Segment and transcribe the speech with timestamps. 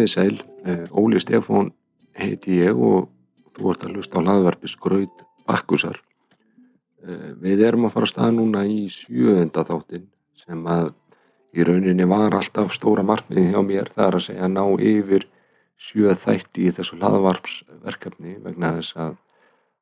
[0.00, 1.72] komiði sæl, eh, Óli Stefón
[2.16, 3.10] heiti ég og
[3.52, 6.00] þú ert að hlusta á hlaðvarpi Skraut Bakkusar.
[7.04, 10.94] Eh, við erum að fara að staða núna í sjöönda þáttin sem að
[11.52, 15.26] í rauninni var alltaf stóra markmiði hjá mér það er að segja að ná yfir
[15.76, 19.16] sjö þætti í þessu hlaðvarpsverkefni vegna þess að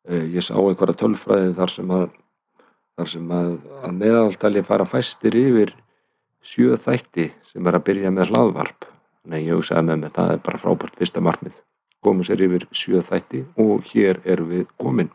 [0.08, 2.08] uh, ég sá einhverja tölfræði þar sem að,
[2.96, 5.74] þar sem að, að meðaltali fara fæstir yfir
[6.40, 8.32] sjö þætti sem er að byrja með
[9.18, 11.56] hlaðvarp Nei, ég hugsaði með mig, það er bara frábært fyrsta markmið.
[12.04, 15.10] Komum sér yfir sjöð þætti og hér erum við komin.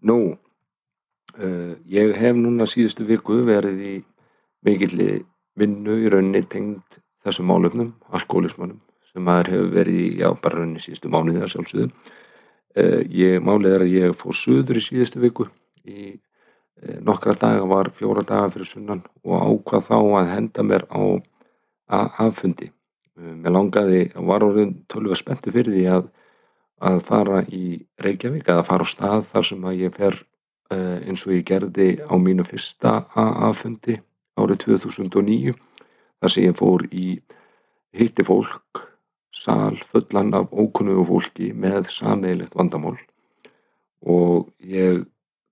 [0.00, 0.16] Nú,
[1.36, 3.94] uh, ég hef núna síðustu viku verið í
[4.64, 5.24] mikilli
[5.58, 10.84] vinnu í rauninni tengd þessum málöfnum, alkoholismannum, sem maður hefur verið í, já, bara rauninni
[10.84, 11.90] síðustu mánuðið að sjálfsögðu.
[12.74, 15.48] Uh, ég, málið er að ég fór söður í síðustu viku,
[15.84, 20.88] í uh, nokkra daga var fjóra daga fyrir sunnan og ákvað þá að henda mér
[20.88, 21.02] á
[22.24, 22.83] aðfundi Eh,
[23.16, 26.08] mér langaði var orðin tölva spenntu fyrir því að,
[26.82, 27.66] að fara í
[28.02, 30.18] Reykjavík að fara á stað þar sem að ég fer
[30.74, 34.00] uh, eins og ég gerði á mínu fyrsta AA-fundi
[34.40, 37.06] árið 2009 þar sem ég fór í
[37.94, 38.82] hitti fólk
[39.34, 42.96] sal fullan af ókunnugu fólki með sameigilegt vandamál.
[44.04, 45.04] Og ég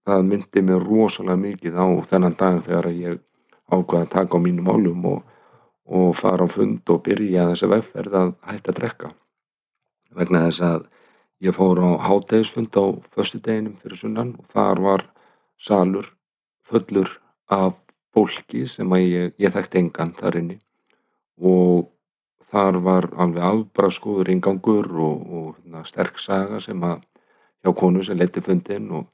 [0.06, 3.20] það myndi mér rosalega mikið á þennan dag þegar ég
[3.72, 5.22] ákvaði að taka á mínu málum og
[5.86, 9.12] og fara á fund og byrja þessi vegferð að hætta að drekka.
[10.12, 10.83] Vegna þess að
[11.42, 15.06] ég fór á hátægisfund á förstu deginum fyrir sunnan og þar var
[15.58, 16.12] salur
[16.69, 17.11] fullur
[17.48, 17.74] af
[18.14, 20.58] fólki sem ég, ég þekkti engan þar inni.
[21.41, 21.89] Og
[22.52, 27.01] þar var alveg afbraskoður ingangur og, og hérna, sterk saga sem að
[27.62, 29.08] hjá konu sem leti fundin og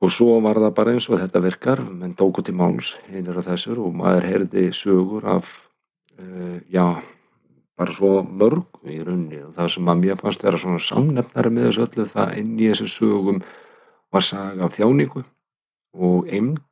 [0.00, 3.50] Og svo var það bara eins og þetta virkar, menn tóku til máls einir af
[3.50, 5.50] þessur og maður heyrði sögur af,
[6.16, 7.02] uh, já,
[7.76, 9.42] bara svo mörg í rauninni.
[9.44, 12.70] Og það sem að mér fannst vera svona samnefnari með þessu öllu það inn í
[12.70, 13.44] þessu sögum
[14.10, 15.24] var saga af þjáningu
[16.00, 16.64] og eimd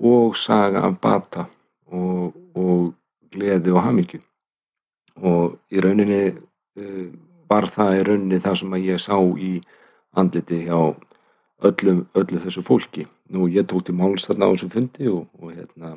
[0.00, 1.48] og saga af bata
[1.92, 2.94] og, og
[3.36, 4.24] gleði og hamingju.
[5.20, 7.08] Og í rauninni uh,
[7.52, 9.58] var það í rauninni það sem að ég sá í
[10.16, 10.80] andliti hjá
[11.62, 13.06] öllum, öllu þessu fólki.
[13.30, 15.96] Nú ég tók til máls þarna á þessum fundi og, og hérna,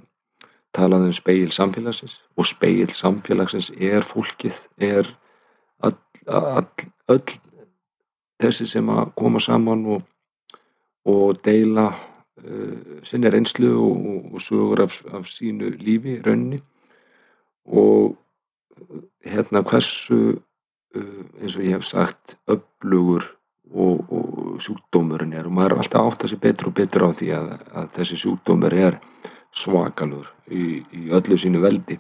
[0.76, 5.10] talaði um speil samfélagsins og speil samfélagsins er fólkið, er
[5.84, 5.98] all,
[6.28, 6.68] all,
[7.10, 7.38] öll
[8.42, 10.06] þessi sem að koma saman og,
[11.08, 16.62] og deila uh, sinni reynslu og, og sögur af, af sínu lífi, raunni
[17.68, 18.18] og
[19.26, 23.26] hérna hversu uh, eins og ég hef sagt öflugur
[23.74, 25.48] og, og sjúkdómurinn er.
[25.48, 28.20] Og maður er alltaf átt að sé betur og betur á því að, að þessi
[28.24, 29.00] sjúkdómur er
[29.58, 31.98] svakalur í, í öllu sínu veldi.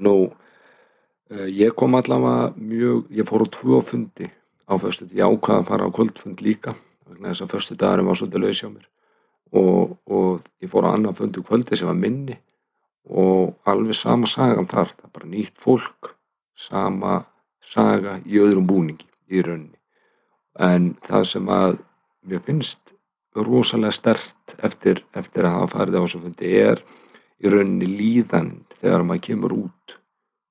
[0.00, 4.30] Nú uh, ég kom allavega mjög ég fór á tvo fundi
[4.70, 6.76] á föstu ég ákvaði að fara á kvöldfund líka
[7.10, 8.86] þess að föstu dagarinn var svolítið laus hjá mér.
[9.50, 12.36] Og, og ég fór á annan fundu kvöldi sem var minni.
[13.10, 16.14] Og alveg sama saga um þar það er bara nýtt fólk
[16.54, 17.24] sama
[17.64, 19.79] saga í öðrum búningi í rauninni
[20.60, 21.78] en það sem að
[22.28, 22.94] mér finnst
[23.36, 26.82] rosalega stert eftir, eftir að hafa farið á þessu fundi er
[27.40, 29.96] í rauninni líðan þegar maður kemur út.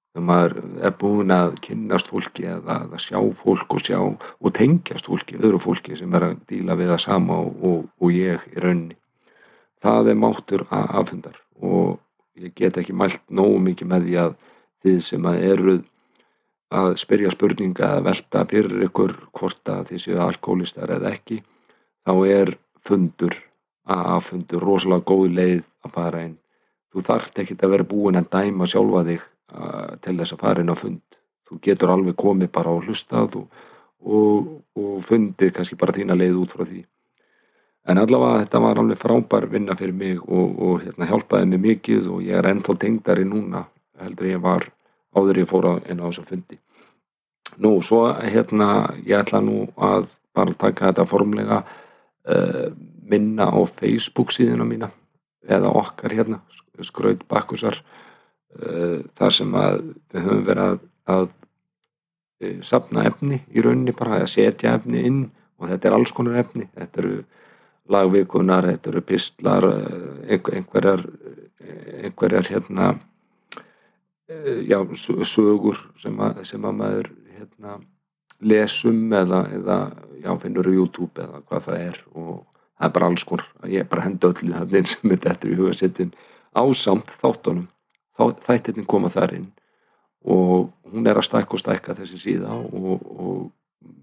[0.09, 0.55] Þegar maður
[0.87, 5.61] er búin að kynnast fólki eða að sjá fólk og sjá og tengjast fólki, öðru
[5.61, 8.97] fólki sem er að díla við það sama og, og, og ég í rauninni.
[9.79, 11.99] Það er máttur að affundar og
[12.39, 14.35] ég get ekki mælt nógu mikið með því að
[14.83, 15.85] þið sem að eruð
[16.69, 21.39] að spyrja spurninga að velta fyrir ykkur hvort að þið séu alkoholistar eða ekki
[22.05, 22.53] þá er
[22.85, 23.37] fundur
[23.89, 26.37] að fundur rosalega góð leið að fara inn.
[26.93, 29.25] Þú þarft ekki að vera búin að dæma sjálfa þig
[30.03, 31.01] til þess að fara inn á fund.
[31.49, 33.61] Þú getur alveg komið bara á hlustað og,
[34.05, 36.83] og, og fundið kannski bara þína leið út frá því.
[37.89, 42.09] En allavega þetta var alveg frábær vinna fyrir mig og, og hérna, hjálpaði mig mikið
[42.13, 43.65] og ég er ennþá tengdari núna
[44.03, 44.67] heldur ég var
[45.19, 46.59] áður ég fór inn á þessum fundi.
[47.59, 52.69] Nú svo hérna ég ætla nú að bara taka þetta formlega uh,
[53.09, 54.91] minna á Facebook síðuna mína
[55.49, 56.41] eða okkar hérna
[56.85, 59.81] skraut bakkusar uh, þar sem að
[60.13, 60.79] við höfum verið að,
[61.15, 65.21] að uh, sapna efni í rauninni bara að setja efni inn
[65.59, 66.69] og þetta er alls konar efni.
[66.77, 67.15] Þetta eru
[67.89, 69.65] lagvikunar, þetta eru pistlar
[70.29, 71.01] einhverjar
[72.05, 73.18] einhverjar hérna Eh,
[74.69, 74.79] já,
[75.25, 77.79] sögur sem að, sem að maður hérna,
[78.39, 79.77] lesum eða, eða
[80.21, 82.33] já, finnur á YouTube eða hvað það er og
[82.79, 85.57] það er bara alls skor ég er bara henda öllu þannig sem er þetta í
[85.59, 86.13] hugasettin
[86.57, 87.67] ásamt þáttunum.
[88.19, 89.49] Þættirni koma þar inn
[90.27, 93.37] og hún er að stækka og stækka þessi síða og, og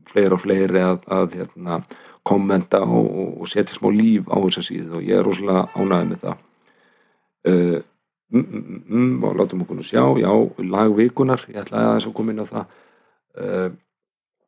[0.09, 1.83] fleiri og fleiri að, að hérna,
[2.27, 6.23] kommenta og, og setja smá líf á þessa síðu og ég er rosalega ánæðið með
[6.25, 6.41] það.
[7.47, 7.77] Uh,
[8.33, 10.03] mm, mm, mm, og látum okkur nú sjá.
[10.21, 12.77] Já, lagvikunar, ég ætla að þess að koma inn á það.
[13.37, 13.69] Uh,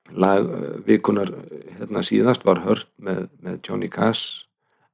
[0.08, 1.32] lagvikunar
[1.78, 4.46] hérna síðast var hört með, með Johnny Cash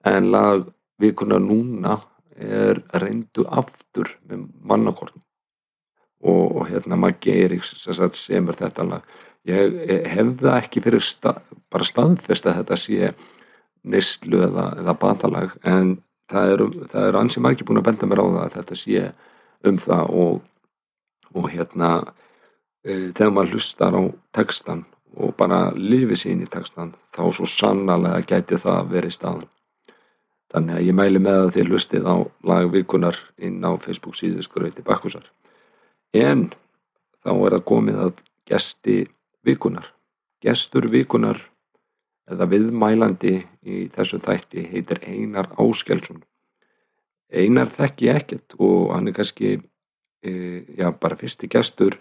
[0.04, 2.00] en lagvikunar núna
[2.34, 5.22] er reyndu aftur með mannakorn
[6.24, 9.06] og, og hérna Maggi Eiríks sem er þetta lag.
[9.46, 9.76] Ég
[10.08, 13.10] hef það ekki fyrir stað, bara staðfest að þetta sé
[13.84, 15.98] nýstlu eða, eða batalag en
[16.30, 16.66] það eru
[17.00, 19.04] er ansið margir búin að benda mér á það að þetta sé
[19.68, 20.42] um það og,
[21.34, 21.90] og hérna
[22.84, 24.02] e, þegar maður hlustar á
[24.36, 24.84] textan
[25.14, 29.50] og bara lifi sín í textan þá svo sannarlega gæti það verið staðan.
[30.54, 32.16] Þannig að ég mæli með að þið hlustið á
[32.46, 35.26] lagvikunar inn á Facebook síðu skurauti Bakkusar.
[36.14, 36.52] En
[37.24, 39.00] þá er það komið að gesti
[39.44, 39.94] vikunar
[40.44, 41.40] gestur vikunar
[42.30, 43.34] eða viðmælandi
[43.68, 46.22] í þessu þætti heitir Einar Áskelsson
[47.34, 49.54] Einar þekki ekkert og hann er kannski
[50.24, 50.32] e,
[50.78, 51.98] já, bara fyrsti gestur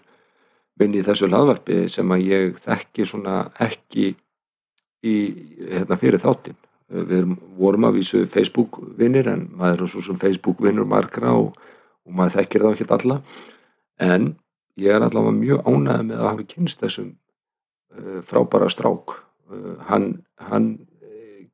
[0.80, 4.14] minn í þessu laðvarpi sem að ég þekki svona ekki
[5.04, 5.16] í,
[5.70, 6.58] hérna, fyrir þáttin
[6.94, 11.54] við vorum að vísu Facebook vinnir en maður er svo sem Facebook vinnur margra og,
[12.04, 13.18] og maður þekkir það ekki alla.
[13.98, 14.34] En
[14.80, 17.10] ég er allavega mjög ánæðið með að hafa kynst þessum
[17.94, 19.16] uh, frábæra strák
[19.88, 20.08] hann,
[20.40, 20.68] hann
[21.04, 21.44] uh,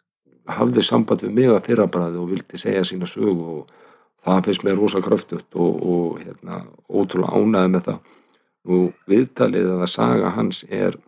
[0.59, 3.75] hafði samband við mig að fyrrabræði og vildi segja sína sög og
[4.25, 8.01] það finnst mér rosa kröftut og, og hérna, ótrúlega ánæðið með það.
[8.71, 10.99] Og viðtalið að saga hans er,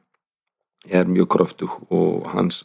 [0.88, 2.62] er mjög kröftug og hans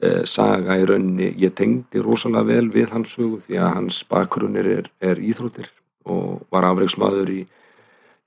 [0.00, 4.70] eh, saga í rauninni, ég tengdi rosalega vel við hans sögu því að hans bakgrunnir
[4.78, 5.68] er, er íþróttir
[6.08, 7.42] og var afreiksmaður í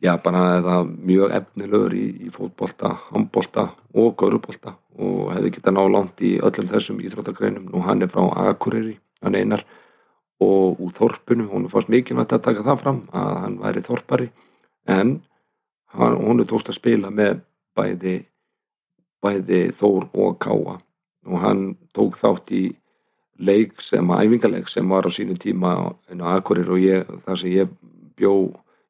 [0.03, 5.83] já bara eða mjög efnilegur í, í fótbolta, handbolta og görubólta og hefði geta ná
[5.89, 7.69] langt í öllum þessum íþróttagreinum.
[7.73, 9.65] Og hann er frá Akureyri, hann einar
[10.41, 14.27] og úr Þorpunu, hún er fast mikilvægt að taka það fram að hann væri Þorpari
[14.85, 15.13] en
[15.94, 17.41] hann, hún er tókst að spila með
[17.77, 18.19] bæði
[19.23, 20.77] bæði Þór og Káa.
[21.27, 21.63] Og hann
[21.97, 22.67] tók þátt í
[23.38, 25.73] leik sem, æfingarleik sem var á sínu tíma
[26.09, 27.73] en Akureyri og ég, þar sem ég
[28.17, 28.33] bjó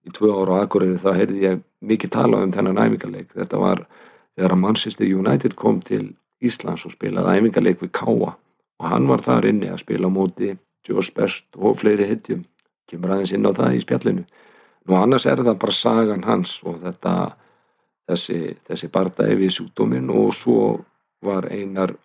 [0.07, 3.83] í tvö ára á Akureyri þá heyrði ég mikið tala um þennan æfingarleik þetta var
[4.37, 9.23] þegar að Manchester United kom til Íslands og spilaði æfingarleik við Káa og hann var
[9.25, 10.53] þar inni að spila móti
[10.87, 12.45] Josh Best og fleiri hittjum
[12.87, 14.23] kemur aðeins inn á það í spjallinu.
[14.87, 17.13] Nú annars er það bara sagan hans og þetta
[18.07, 20.59] þessi, þessi barndæfi við sjúkdómin og svo
[21.25, 21.97] var einar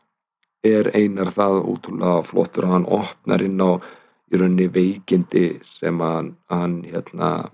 [0.62, 3.70] er einar það útrúlega flottur að hann opnar inn á
[4.32, 7.50] í rauninni veikindi sem hann, hann hérna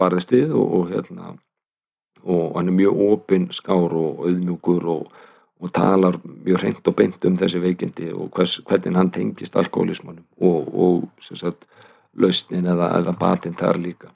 [0.00, 1.34] barðist við og, og hérna
[2.22, 5.06] og hann er mjög opinn skár og auðmjúkur og,
[5.60, 10.26] og talar mjög hreint og beint um þessi veikindi og hvers, hvernig hann tengist alkoholismannum
[10.40, 11.64] og, og sagt,
[12.12, 14.12] lausnin eða, eða batinn þar líka.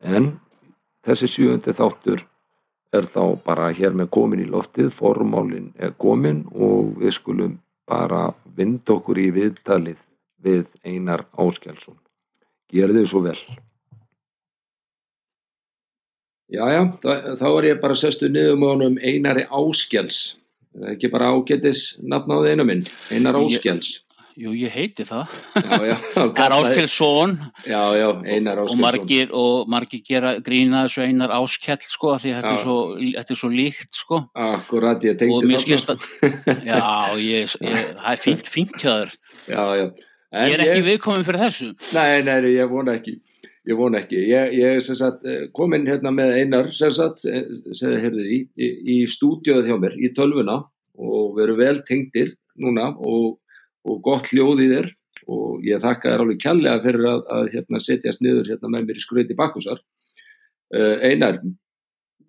[0.00, 0.34] En
[1.06, 2.24] þessi sjöndi þáttur
[2.94, 7.58] er þá bara hér með komin í loftið formálin er komin og við skulum
[7.88, 10.00] bara vind okkur í viðtalið
[10.44, 11.98] við Einar Áskjálsson
[12.72, 13.38] gerði þið svo vel
[16.52, 16.80] Jájá,
[17.40, 20.34] þá er ég bara sestu niður með honum Einari Áskjáls
[20.90, 22.82] ekki bara ágættis nafn á þeinu minn,
[23.14, 24.00] Einar Áskjáls
[24.34, 25.30] Jú, ég heiti það.
[25.62, 25.92] Já, já.
[26.34, 27.34] Það er Áskjálsson.
[27.70, 28.72] Já, já, Einar Áskjálsson.
[28.72, 33.34] Og margir, og margir gera grína þessu Einar Áskjall, sko, því þetta er, svo, þetta
[33.36, 34.18] er svo líkt, sko.
[34.48, 35.92] Akkurat, ég tengdi það.
[35.94, 36.80] Að, já,
[37.22, 39.14] ég, ég, það er fínt, fínt hjá þér.
[39.46, 39.86] Já, já.
[40.34, 40.88] En ég er ekki ég...
[40.88, 41.70] viðkominn fyrir þessu.
[41.94, 43.20] Nei, nei, ég vona ekki.
[43.64, 44.18] Ég vona ekki.
[44.28, 45.22] Ég sem sagt
[45.56, 50.58] komin hérna með Einar, sagt, hérðið í, í, í stúdjóðið hjá mér, í tölvuna
[50.94, 53.38] og veru vel tengdir núna og
[53.84, 54.88] og gott hljóð í þér
[55.34, 59.00] og ég þakka þér alveg kjallega fyrir að, að hérna, setjast niður hérna, með mér
[59.00, 61.40] í skröyti bakkusar uh, einar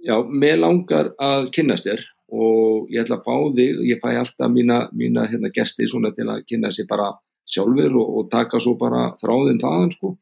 [0.04, 2.04] já, mér langar að kynast þér
[2.36, 6.44] og ég ætla að fá þig ég fæ alltaf mína, mína hérna, gesti til að
[6.50, 7.14] kynna sér bara
[7.46, 10.16] sjálfur og, og taka svo bara þráðin þaðan sko.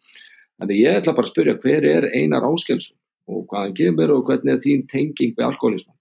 [0.62, 2.98] Þannig ég ætla bara að spyrja hver er Einar Áskelsson
[3.32, 5.98] og hvaðan kemur og hvernig er þín tenging við alkoholisman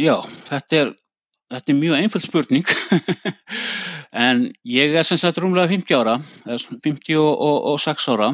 [0.00, 0.92] Já, þetta er
[1.52, 2.68] þetta er mjög einföld spurning.
[4.12, 6.18] En ég er sem sagt rúmlega 50 ára
[6.84, 8.26] 56 ára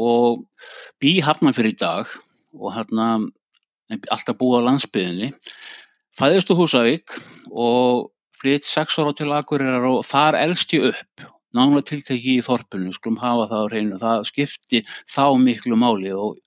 [0.00, 0.46] og
[0.96, 2.08] bý hafna fyrir í dag
[2.56, 3.08] og hérna
[3.92, 5.28] alltaf búið á landsbyðinni
[6.16, 7.18] fæðist úr Húsavík
[7.52, 8.08] og
[8.40, 13.20] flytt 6 ára til Akureyrar og þar elst ég upp náttúrulega tiltekki í þorpunum skulum
[13.22, 14.82] hafa það á reynu það skipti
[15.12, 16.38] þá miklu máli og,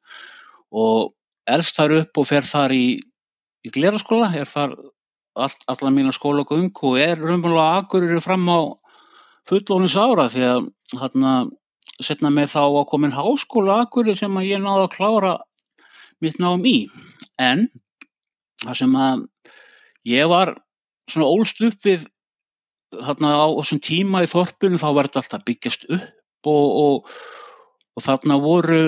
[0.71, 1.11] og
[1.49, 2.85] elst þar upp og fer þar í,
[3.65, 4.75] í gleraskóla, er þar
[5.39, 8.59] all, allar mína skólagöng og er raunverulega akkurir fram á
[9.49, 11.33] fullónins ára því að hérna
[12.03, 15.33] setna með þá að komin háskóla akkurir sem að ég náði að klára
[16.23, 16.87] mitt náum í.
[17.39, 17.67] En
[18.63, 19.25] það sem að
[20.07, 20.53] ég var
[21.09, 22.05] svona ólst upp við
[22.95, 27.15] þarna á þessum tíma í þorpunum þá var þetta alltaf byggjast upp og, og,
[27.95, 28.81] og þarna voru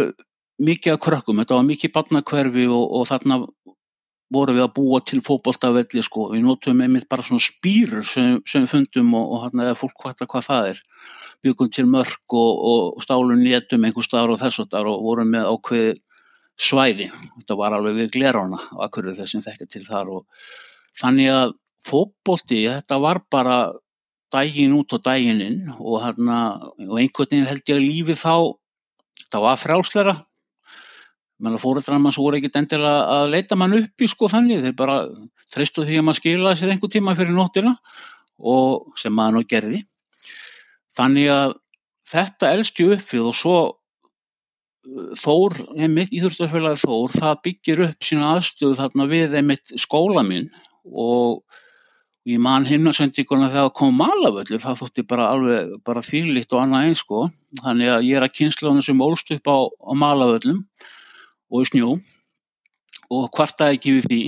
[0.61, 3.41] mikið að krökkum, þetta var mikið barnakverfi og, og þarna
[4.31, 8.63] voru við að búa til fókbóltafelli sko, við notum einmitt bara svona spýrur sem, sem
[8.63, 10.81] við fundum og, og hérna eða fólk hvað, hvað það er,
[11.43, 12.61] byggum til mörg og,
[12.95, 15.89] og stálun nétum einhver staðar og þess og þar og vorum með ákveð
[16.61, 20.51] svæði, þetta var alveg við glerána á akkurðu þessum þekkja til þar og
[21.01, 21.55] þannig að
[21.87, 23.57] fókbólti, þetta var bara
[24.33, 26.41] dægin út og dægin inn og hérna,
[26.87, 28.35] og einhvern veginn held ég að lífið þá,
[29.31, 30.17] það var frálsleira
[31.41, 34.77] menn að fóreldrar manns voru ekkit endilega að leita mann upp í sko þannig, þeir
[34.77, 34.97] bara
[35.53, 37.75] treystu því að maður skila sér einhver tíma fyrir nóttina
[38.37, 39.81] og sem maður nú gerði.
[40.97, 41.55] Þannig að
[42.11, 48.35] þetta elst ju uppið og svo uh, Þór, einmitt íþjóðstafélagi Þór, það byggir upp sína
[48.35, 50.49] aðstöðu þarna við einmitt skóla minn
[50.91, 51.41] og
[52.29, 57.01] ég man himnasendinguna þegar kom malavöldur, það þótti bara alveg bara þýrlitt og annað eins
[57.01, 57.23] sko,
[57.63, 60.61] þannig að ég er að kynsla sem ólst upp á, á malavöllum
[61.51, 61.95] og snjó
[63.11, 64.21] og hvarta ekki við því.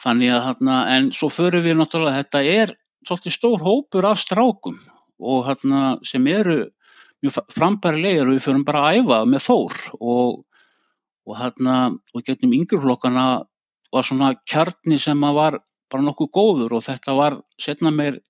[0.00, 2.72] Þannig að hérna, en svo förum við náttúrulega, þetta er
[3.04, 4.78] svolítið stór hópur af strákum
[5.20, 6.62] og hérna sem eru
[7.20, 10.38] mjög frambærilegir og við förum bara að æfa með þór og,
[11.28, 11.74] og hérna
[12.16, 13.26] og getnum yngjurflokkana
[13.92, 15.58] var svona kjarni sem var
[15.90, 18.20] bara nokkuð góður og þetta var setna meir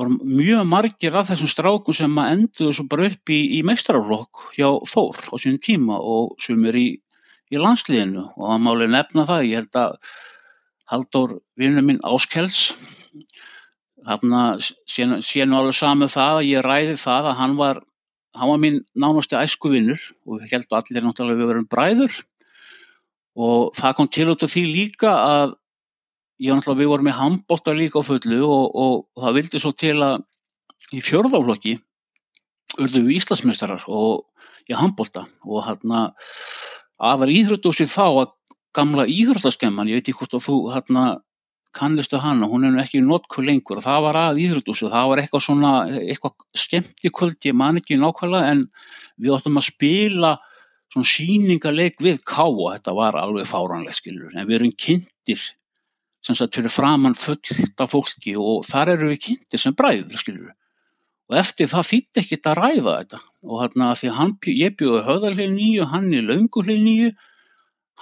[0.00, 4.68] mjög margir af þessum strákum sem að endur þessu bara upp í, í meistaraflokk hjá
[4.88, 6.88] Þór á sínum tíma og sem er í
[7.50, 8.24] í landsliðinu.
[8.36, 10.16] Og það máli nefna það, ég held að
[10.90, 12.72] Haldur vinnu minn Áskels
[14.00, 17.80] þarna sé nú alveg saman það að ég ræði það að hann var
[18.38, 22.16] hann var mín nánasti æsku vinnur og ég held að allir náttúrulega við verum bræður.
[23.38, 25.54] Og það kom til út af því líka að
[26.40, 29.72] ég náttúrulega við vorum með handbóttar líka á fullu og, og, og það vildi svo
[29.76, 30.20] til að
[30.96, 31.76] í fjörðáflokki
[32.80, 34.26] urðu við Íslasmeistarar og
[34.70, 36.30] ég handbótta og hann að
[37.00, 38.30] aðvar íþróttúsi þá að
[38.76, 41.04] gamla íþróttaskemman, ég veit ekki hvort að þú hérna
[41.74, 45.10] kannistu hana, hún er nú ekki notkuð lengur og það var að íþróttúsi og það
[45.10, 48.64] var eitthvað svona, eitthvað skemmti kvöld ég man ekki nákvæmlega en
[49.20, 50.32] við áttum að spila
[50.90, 55.44] svona síningarleik við káa, þetta var alveg fáranlega skilur, en við erum kynntir
[56.26, 60.50] sem sagt fyrir framann fullt af fólki og þar eru við kynntir sem bræður skilur
[61.30, 63.18] og eftir það þýtti ekkit að ræða þetta.
[63.46, 67.12] Og hérna því hann, ég bjóði höðalheil nýju, hann í launguheil nýju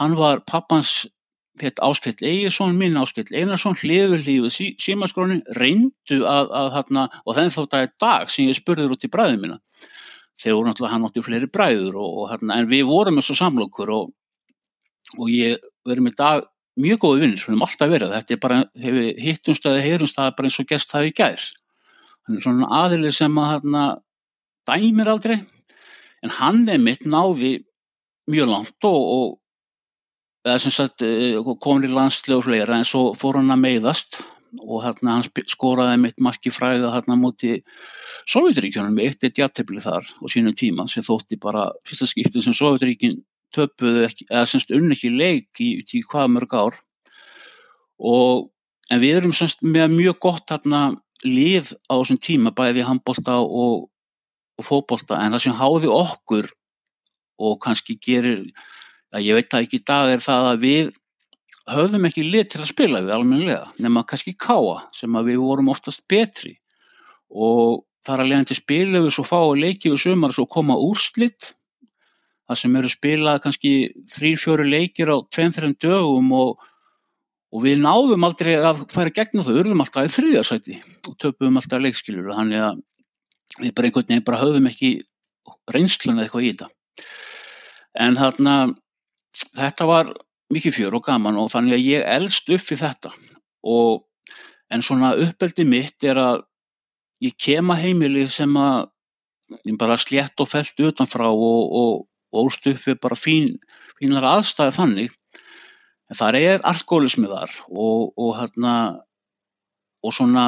[0.01, 1.07] hann var pappans
[1.59, 7.39] þetta Áskell Egirsson, minn Áskell Einarsson hliður hliður sí, símaskrónin reyndu að, að hérna og
[7.39, 9.59] þenn þótt að dag sem ég spurður út í bræðum minna
[10.39, 13.91] þegar voru náttúrulega hann átti fleiri bræður og, og hérna en við vorum þessu samlokur
[13.97, 14.13] og,
[15.19, 15.59] og ég
[15.89, 16.47] verðum í dag
[16.79, 20.61] mjög góði vinnir, við höfum alltaf verið þetta er bara, hefur hittumstæði, heyrumstæði bara eins
[20.63, 21.49] og gest það í gæðir
[22.29, 23.85] hann er svona aðilir sem að hérna
[24.69, 25.37] dæmir aldrei
[26.23, 27.53] en hann er mitt náði
[28.29, 33.13] mjög langt og, og eða sem sagt eh, komur í landslega og fleira en svo
[33.19, 34.21] fór hann að meiðast
[34.65, 37.59] og hérna hann skoraði mitt marki fræða hérna múti
[38.29, 43.19] Sovjetríkjunum eitt eitt jættefli þar og sínum tíma sem þótti bara fyrsta skipti sem Sovjetríkin
[43.55, 46.79] töpuðu ekki, eða semst unn ekki leik í, í hvaða mörg ár.
[47.99, 48.49] Og
[48.93, 50.83] en við erum semst með mjög gott hérna
[51.25, 53.89] lið á þessum tíma bæði handbólta og,
[54.59, 56.51] og fókbólta en það sem háði okkur
[57.39, 58.47] og kannski gerir,
[59.15, 60.95] að ég veit það ekki í dag er það að við
[61.69, 65.71] höfðum ekki lið til að spila við almenlega nema kannski káa sem að við vorum
[65.75, 66.57] oftast betri.
[67.29, 70.47] Og þar að leiðan til spila við svo fá að leiki við sumar og svo
[70.49, 71.53] koma úrslitt
[72.49, 73.73] það sem eru spilað kannski
[74.09, 76.67] þrýr, fjóru leikir á tveim, þreim dögum og
[77.49, 80.75] og við náðum aldrei að færa gegn það, urðum alltaf í þriðarsæti
[81.09, 82.83] og töpum alltaf leikskilur þannig að
[83.63, 84.91] við bara einhvern veginn bara höfum ekki
[85.73, 86.69] reynsluna eitthvað í þetta.
[88.05, 88.57] En þarna
[89.57, 90.13] þetta var
[90.53, 93.15] mikið fjör og gaman og þannig að ég elst upp í þetta
[93.69, 94.05] og
[94.73, 96.45] en svona uppeldi mitt er að
[97.25, 98.89] ég kema heimilið sem að
[99.81, 103.55] bara slétt og felt utanfrá og, og, og ólst upp við bara fín,
[103.99, 105.15] fínar aðstæði þannig.
[106.09, 108.75] En þar er alkoholismi þar og, og hérna
[110.05, 110.47] og svona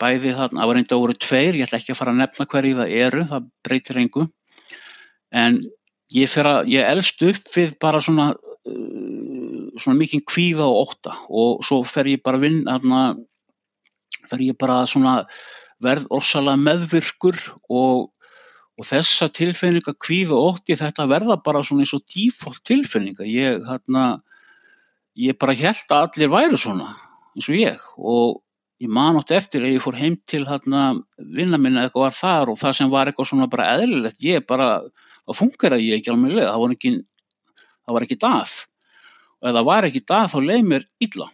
[0.00, 2.46] bæði þarna, það var reynda að voru tveir, ég ætla ekki að fara að nefna
[2.50, 4.24] hverju það eru, það breytir engu.
[5.34, 5.58] En
[6.14, 11.14] ég fer að, ég elst upp við bara svona uh, svona mikið kvíða og ótta
[11.28, 13.02] og svo fer ég bara vinn þarna
[14.30, 15.22] fer ég bara svona
[15.84, 17.38] verð orsalega meðvirkur
[17.68, 18.10] og,
[18.74, 23.60] og þessa tilfinninga kvíð og ótti þetta verða bara svona eins og default tilfinninga ég
[23.66, 24.06] þarna
[25.14, 26.88] ég bara held að allir væru svona
[27.34, 27.86] eins og ég.
[27.98, 28.40] Og
[28.82, 30.84] ég man átt eftir að ég fór heim til hérna
[31.18, 34.68] vinna minna eitthvað var þar og það sem var eitthvað svona bara eðlilegt ég bara,
[35.24, 36.94] það funkar ég ekki alveg það var ekki,
[37.84, 38.54] það var ekki dað.
[39.40, 41.28] Og ef það var ekki dað þá leið mér illa.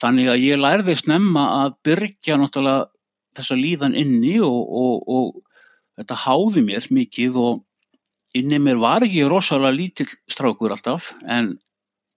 [0.00, 2.88] Þannig að ég lærði snemma að byrja náttúrulega
[3.36, 5.49] þessa líðan inni og, og, og
[6.00, 7.60] þetta háði mér mikið og
[8.36, 11.54] inni mér var ekki rosalega lítill strákur alltaf en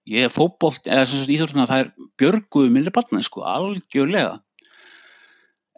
[0.09, 4.41] ég er fókbólt eða sem sagt íþjóðsuna það er björguðu minni barna sko, algjörlega.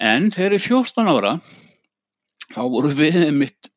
[0.02, 1.36] En þegar ég er 14 ára
[2.52, 3.70] þá voru við mitt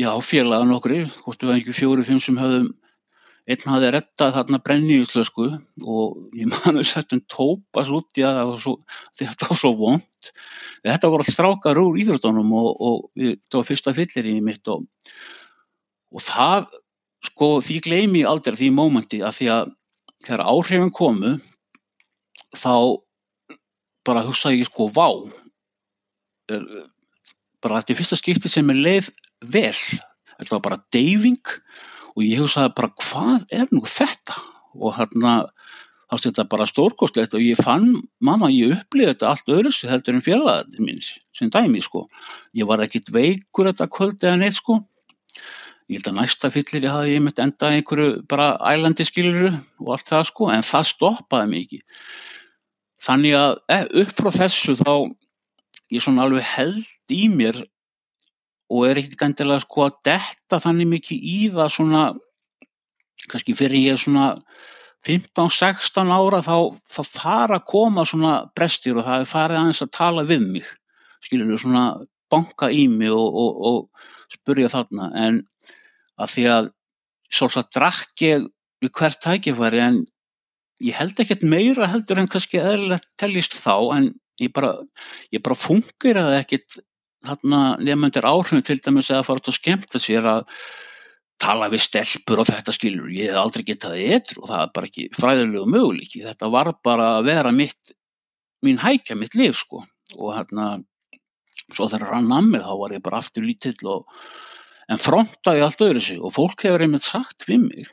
[0.00, 2.70] já félagan okkur hvort við var ekki fjóri, fimm sem höfðum
[3.50, 5.46] einn hafði rettað þarna brenniðslösku
[5.82, 8.54] og ég manu settum tópas út í að
[9.18, 10.30] þetta var svo vond
[10.84, 14.86] þetta voru allt strákar úr íþjóðstunum og, og þetta var fyrsta fyllir í mitt og,
[16.14, 16.70] og það
[17.26, 19.72] sko því gleymi ég aldrei því mómenti að því að
[20.24, 21.34] þegar áhrifin komu
[22.56, 22.74] þá
[24.06, 25.08] bara hugsaði ég sko vá.
[27.60, 29.10] Bara þetta er fyrsta skipti sem er leið
[29.52, 29.76] vel.
[30.36, 31.54] Þetta var bara deyfing
[32.20, 34.36] og ég hugsaði bara hvað er nú þetta?
[34.76, 35.34] Og hérna
[36.10, 37.88] þá styrði þetta bara stórkostlegt og ég fann
[38.20, 42.04] manna ég upplýði þetta allt öðru sem heldur en fjölaðin minns sem dæmi sko.
[42.56, 44.80] Ég var ekkit veikur þetta kvöld eða neitt sko.
[45.90, 49.94] Ég held að næsta fyllir ég hafi ég mitt endað einhverju bara ælandi skiluru og
[49.96, 51.82] allt það sko, en það stoppaði mikið.
[53.00, 54.92] Þannig að eh, upp frá þessu þá
[55.90, 57.64] ég svona alveg held í mér
[58.70, 62.02] og er ekkert endilega sko að detta þannig mikið í það svona,
[63.30, 64.28] kannski fyrir ég svona
[65.06, 69.92] 15-16 ára þá, þá fara að koma svona brestir og það er farið aðeins að
[69.96, 70.72] tala við mig,
[71.24, 71.84] skiljur, svona
[72.30, 75.40] banka í mig og, og, og spurja þarna, en
[76.20, 76.70] að því að
[77.30, 78.48] svolítið drakk ég
[78.80, 80.00] við hvert tækifæri en
[80.84, 84.72] ég held ekkert meira heldur en kannski eðlilegt tellist þá en ég bara,
[85.44, 86.80] bara fungir að ekkert
[87.26, 90.54] þarna nefnendur áhrifin til dæmis að fara út og skemmta sér að
[91.40, 94.90] tala við stelpur og þetta skilur ég hef aldrei getað eitthvað og það er bara
[94.90, 97.94] ekki fræðilegu möguleiki, þetta var bara að vera mitt,
[98.64, 99.84] mín hækja mitt liv sko.
[100.18, 100.74] Og hérna
[101.70, 104.20] svo þegar hann að mér þá var ég bara aftur lítill og
[104.90, 106.20] en frontaði allt öðru sig.
[106.20, 107.90] Og fólk hefur einmitt sagt við mig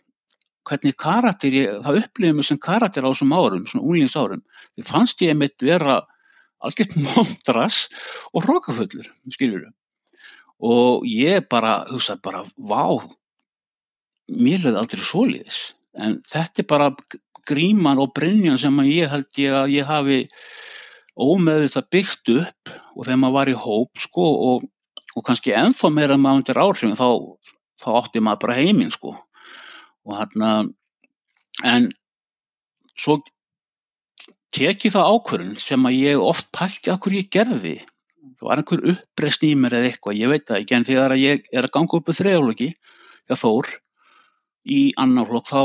[0.67, 4.41] hvernig karakter ég, það upplifið mér sem karakter á þessum árum, svona úlingsárum
[4.75, 6.01] því fannst ég einmitt vera
[6.63, 7.85] algjört mondras
[8.33, 9.71] og hrókafullur, skiljuru
[10.57, 12.97] og ég bara, hugsaði bara vá
[14.33, 15.59] mér hefði aldrei soliðis
[15.97, 16.89] en þetta er bara
[17.47, 20.23] gríman og brinjan sem ég held ég að ég hafi
[21.17, 24.65] ómeðið það byggt upp og þegar maður var í hóp sko og
[25.17, 27.07] og kannski ennþá meira maður undir áhrifin þá,
[27.81, 29.15] þá átti maður bara heiminn sko.
[30.07, 30.51] Og hérna
[31.65, 31.89] en
[32.97, 33.19] svo
[34.55, 37.75] teki það ákvörðun sem að ég oft pælti að hverju ég gerði.
[38.37, 41.47] Það var einhver uppreist í mér eða eitthvað ég veit það ekki en þegar ég
[41.51, 42.69] er að ganga upp með þrejálöki
[43.27, 43.71] hjá Þór
[44.67, 45.61] í annarflokk þá,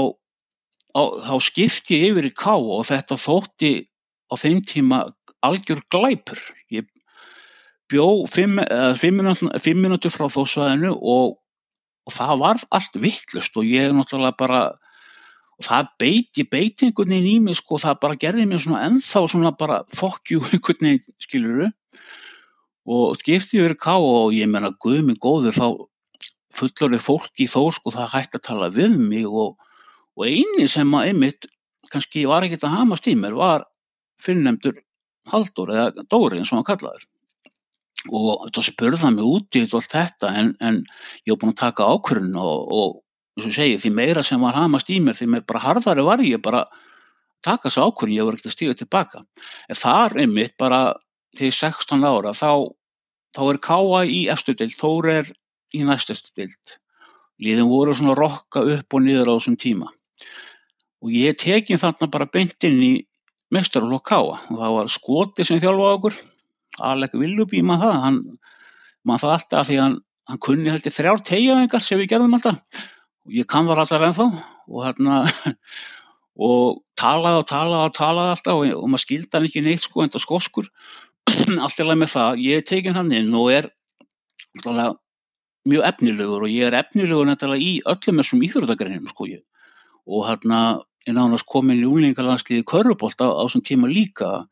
[1.27, 3.73] þá skipti ég yfir í ká og þetta þótti
[4.33, 5.03] á þeim tíma
[5.45, 6.41] algjör glæpur.
[6.73, 6.89] Ég
[7.91, 8.63] bjó fimm,
[8.97, 11.37] fimm minútur frá þósvæðinu og,
[12.07, 14.63] og það var allt vittlust og ég náttúrulega bara
[15.63, 19.81] og það beiti beitingunni í mig sko það bara gerði mér svona ennþá svona bara
[19.95, 21.71] fokkjú einhvern veginn skiluru
[22.93, 25.67] og skipti yfir ká og ég menna guðmi góður þá
[26.53, 29.55] fullorðið fólki þó sko það hætti að tala við mig og,
[30.19, 31.47] og eini sem að einmitt
[31.93, 33.69] kannski var ekkert að hamast í mér var
[34.23, 34.83] fyrirnemdur
[35.31, 37.07] Haldur eða Dóri eins og hann kallaður.
[38.11, 40.81] Og þá spurða mig út í allt þetta en, en
[41.23, 42.97] ég var búin að taka ákvörðun og, og
[43.41, 46.67] segi því meira sem var hamast í mér því mér bara harðari var ég bara
[47.43, 49.23] taka þessu ákvörðun, ég var ekkert að stíga tilbaka
[49.69, 50.83] en þar einmitt bara
[51.39, 52.51] þegar 16 ára þá,
[53.33, 55.33] þá er Káa í eftir dild, Þór er
[55.73, 56.77] í næstu dild
[57.43, 59.89] líðin voru svona rokka upp og niður á þessum tíma.
[61.03, 62.93] Og ég tekin þarna bara beint inn í
[63.53, 66.19] mestarflokk Káa og það var skoti sem þjálfaði okkur
[66.89, 68.21] Alec Willoughby maður það, hann
[69.05, 69.97] maður það alltaf því hann,
[70.31, 72.85] hann kunni heldur þrjár tegjaðingar sem við gerðum alltaf
[73.31, 74.27] ég kann það alltaf ennþá
[74.69, 75.21] og hérna
[76.49, 80.03] og talaði og talaði og talaði alltaf og, og maður skildi hann ekki neitt sko
[80.03, 80.73] en það skoskur
[81.65, 83.71] alltaf með það, ég er tekin hann inn og er
[84.59, 84.99] alltaf
[85.69, 89.43] mjög efnilegur og ég er efnilegur náttúrulega í öllum þessum íþjóðargreinum sko ég.
[90.11, 94.49] Og hérna er nánast komin í úlingalandsliði körubólta á þessum tíma líka.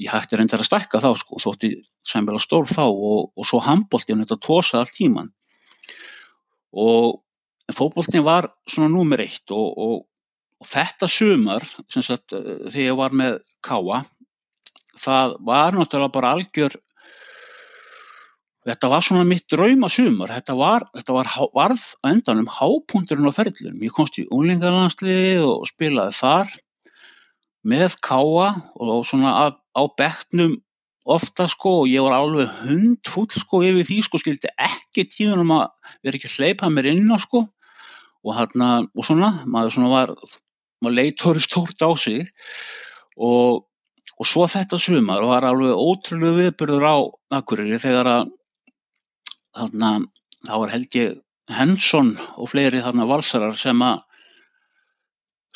[0.00, 1.74] Ég hætti reyndar að stakka þá sko þótti
[2.06, 5.32] sæmvel að stór þá og, og svo handbóltin þetta tósa all tíman
[6.70, 7.20] og
[7.76, 9.96] fókbóltin var svona númer eitt og, og,
[10.60, 14.04] og þetta sumar sagt, þegar ég var með káa
[15.00, 16.76] það var náttúrulega bara algjör
[18.68, 23.86] þetta var svona mitt drauma sumar þetta var, þetta var varð endanum hápunkturinn á ferðlunum
[23.86, 26.56] ég komst í úlingarlandsliði og spilaði þar
[27.70, 30.58] með káa og svona á, á bektnum
[31.10, 35.96] ofta sko og ég var alveg hundfull sko yfir því sko skildi ekki tíðunum að
[36.04, 37.46] vera ekki hleypað mér inn á sko
[38.24, 40.14] og hérna og svona maður svona var
[40.80, 42.28] maður leitóri stórt á sig
[43.16, 43.64] og,
[44.16, 46.96] og svo þetta sumar var alveg ótrúlega viðbyrður á
[47.40, 48.30] Akureyri þegar að
[49.56, 49.90] þarna
[50.46, 51.18] þá var held ég
[51.50, 54.04] Hensson og fleiri þarna valsarar sem að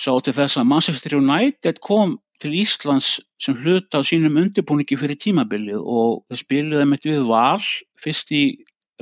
[0.00, 5.20] sá til þess að Manchester United kom til Íslands sem hluta á sínum undirbúningi fyrir
[5.20, 7.62] tímabilið og þeir spiluði með við Val
[8.03, 8.44] fyrst í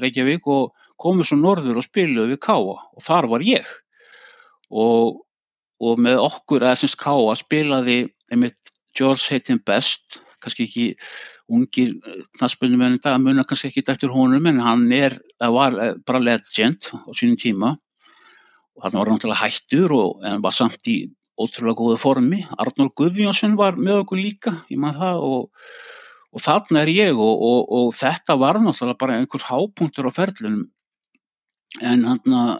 [0.00, 3.68] Reykjavík og komið svo norður og spiluði við Káa og þar var ég.
[4.70, 5.22] Og,
[5.82, 10.86] og með okkur eða semst Káa spilaði einmitt George Hayden Best kannski ekki
[11.52, 11.94] ungir
[12.38, 17.10] knastbundum en það munar kannski ekki eftir honum en hann er, var bara legend á
[17.16, 17.74] sínum tíma.
[18.76, 21.04] Og hann var náttúrulega hættur og en var samt í
[21.40, 22.42] ótrúlega góðu formi.
[22.60, 25.72] Arnór Guðjónsson var með okkur líka, ég maður það og,
[26.32, 27.42] og þarna er ég og,
[27.78, 30.66] og þetta var náttúrulega bara einhvers hápunktur á ferlunum
[31.80, 32.52] en hann að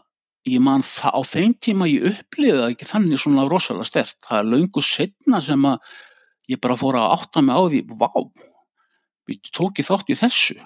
[0.49, 4.19] ég man á þeim tíma ég uppliða ekki þannig svona rosalega stert.
[4.27, 5.93] Það er laungu setna sem að
[6.51, 8.09] ég bara fór að átta mig á því, vá,
[9.29, 10.57] við tókið þátt í þessu.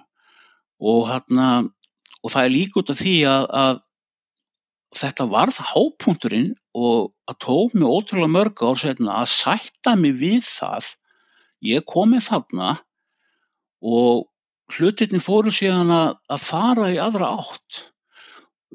[0.80, 1.72] Og hann
[2.22, 3.82] og það er líka út af því að, að
[4.96, 10.46] þetta varð hápunkturinn og að tók mig ótrúlega mörg ár setna að sætta mig við
[10.46, 10.88] það.
[11.64, 12.72] Ég komið þarna
[13.86, 14.26] og
[14.72, 17.82] hlutinni fóru síðan að, að fara í aðra átt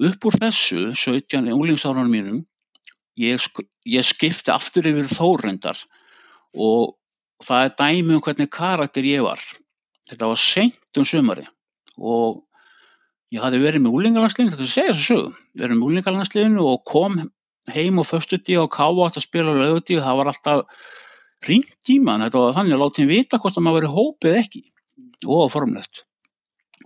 [0.02, 1.52] upp úr þessu 17.
[1.54, 2.40] úlingsárunum mínum
[3.20, 3.42] ég,
[3.86, 5.80] ég skipti aftur yfir þórendar
[6.58, 6.96] og
[7.46, 9.42] það er dæmi um hvernig karakter ég var.
[10.10, 11.46] Þetta var seint um sumari
[11.98, 12.42] og
[13.32, 15.20] ég hafði verið með úlingalandsliðinu, það kannski segja þessu
[15.62, 17.22] verið með úlingalandsliðinu og kom
[17.72, 20.88] heim og föstuti og káa átt að spila og löguti og það var alltaf
[21.48, 24.40] ringt í mann, þetta var þannig að láta henni vita hvort það maður verið hópið
[24.42, 24.64] ekki.
[25.30, 26.06] Og formlegt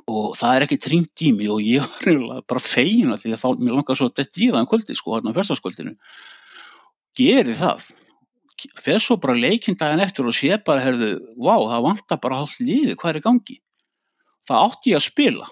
[0.06, 3.48] og það er ekki ringt í mig og ég var bara feina því að þá
[3.58, 5.96] mér langar svo að þetta í það en kvöldi sko, hérna á fyrstaskvöldinu
[7.18, 7.90] geri það.
[8.80, 12.96] Fer svo bara leikindagin eftir og sé bara, herðu, wow, það vantar bara hálf líði,
[12.96, 13.58] hvað er í gangi?
[14.46, 15.50] Það átti ég að spila.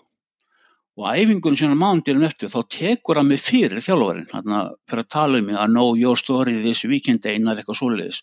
[0.94, 5.40] Og æfingun síðan mándirinn eftir þá tekur hann mig fyrir þjálfvarinn hann fyrir að tala
[5.42, 8.22] um mig að know your story this weekend einar eitthvað svoleiðis.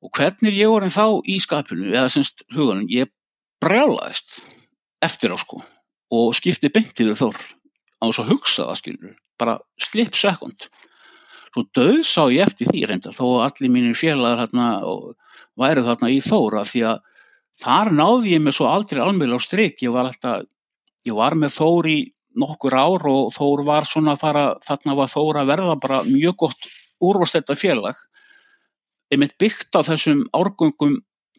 [0.00, 3.12] Og hvernig ég voru þá í skapinu eða semst huganum ég
[3.60, 4.40] brjálaðist
[5.04, 5.60] eftir á sko.
[6.14, 7.38] Og skipti beintiður þór.
[8.00, 10.68] Á þess að hugsa það skilur bara slip sekund
[11.54, 14.68] svo döð sá ég eftir því reynda þó að allir mínir félagar hérna
[15.58, 17.02] væru þarna í þóra því að
[17.62, 20.46] þar náði ég mig svo aldrei almjöl á stryk ég var alltaf
[21.06, 21.98] ég var með Þór í
[22.40, 26.36] nokkur ár og Þór var svona að fara, þarna var Þór að verða bara mjög
[26.46, 26.68] gott
[27.04, 27.98] úrvastetta félag.
[29.12, 30.96] Ég mitt byggt á þessum árgöngum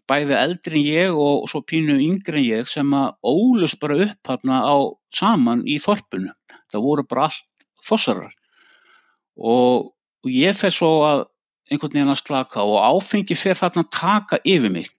[0.10, 4.18] bæði eldri en ég og svo pínu yngri en ég sem að ólust bara upp
[4.28, 4.76] þarna á
[5.14, 6.34] saman í þorpunu.
[6.72, 8.34] Það voru bara allt þossarar.
[9.36, 9.92] Og,
[10.24, 11.26] og ég fer svo að
[11.72, 14.92] einhvern veginn að slaka og áfengi fer þarna að taka yfir mig.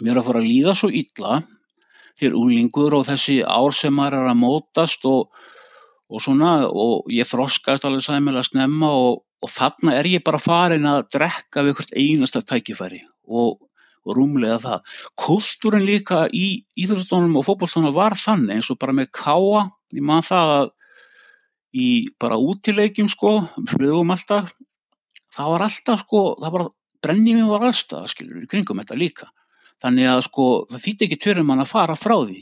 [0.00, 1.42] Mér er að fara að líða svo illa
[2.20, 5.32] þér úlingur og þessi ár sem maður er að mótast og,
[6.12, 10.88] og svona og ég þroskast alveg sæmilega snemma og, og þarna er ég bara farin
[10.88, 13.58] að drekka við hvert einasta tækifæri og,
[14.02, 14.94] og rúmlega það.
[15.22, 16.46] Kultúrin líka í
[16.78, 20.72] íþjóðstónum og fókbólstónum var þannig eins og bara með káa, ég man það að
[21.72, 23.38] í bara útilegjum sko,
[23.70, 24.50] flugum alltaf,
[25.32, 26.66] það var alltaf sko, það var
[27.02, 29.30] brennið mér var allstað, skilur, í kringum þetta líka
[29.82, 32.40] Þannig að sko það þýtti ekki tverjum mann að fara frá því.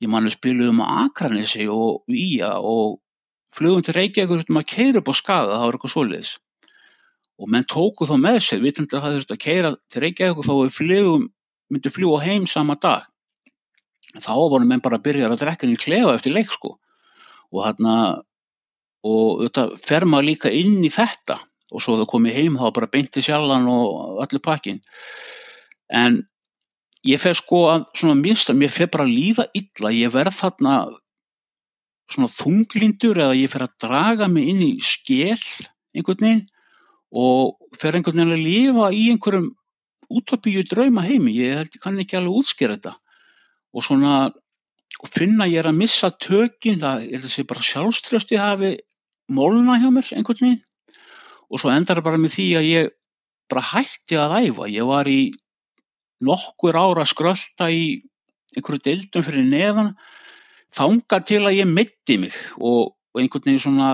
[0.00, 3.00] Ég mann að spiluðum á Akranissi og Ía og
[3.54, 6.30] flugum til Reykjavík um að keira upp á skaga, það var eitthvað svoleiðis.
[7.40, 10.46] Og menn tóku þá með sér, vitandi að það þurfti að keira til Reykjavík og
[10.46, 11.28] þá við flugum,
[11.72, 13.06] myndi fljúa heim sama dag.
[14.18, 16.74] Þá voru menn bara að byrja að drekka inn í klefa eftir leik sko.
[17.50, 17.94] Og hérna,
[19.06, 21.38] og þetta fer maður líka inn í þetta
[21.70, 24.80] og svo það komið heim þá bara beinti sjallan og allir pakkin.
[25.88, 26.18] En
[27.06, 30.36] ég fer sko að svona minnst að mér fer bara að líða illa, ég verð
[30.42, 30.74] þarna
[32.10, 35.38] svona þunglindur eða ég fer að draga mig inn í skell
[35.94, 36.48] einhvern veginn
[37.10, 39.50] og fer einhvern veginn að lifa í einhverjum
[40.10, 42.94] útopíu drauma heimi, ég kann ekki alveg útskýra þetta.
[43.74, 44.14] Og svona
[45.00, 48.72] og finna ég er að missa tökin það er þessi bara sjálfströsti hafi
[49.30, 50.64] mólna hjá mér einhvern veginn.
[51.50, 52.90] Og svo endar það bara með því að ég
[53.50, 54.68] bara hætti að æfa.
[54.70, 55.20] Ég var í
[56.26, 57.84] nokkur ára skrölda í
[58.56, 59.94] einhverju deildum fyrir neðan
[60.74, 62.34] þanga til að ég mitti mig.
[62.58, 63.90] Og, og einhvern veginn svona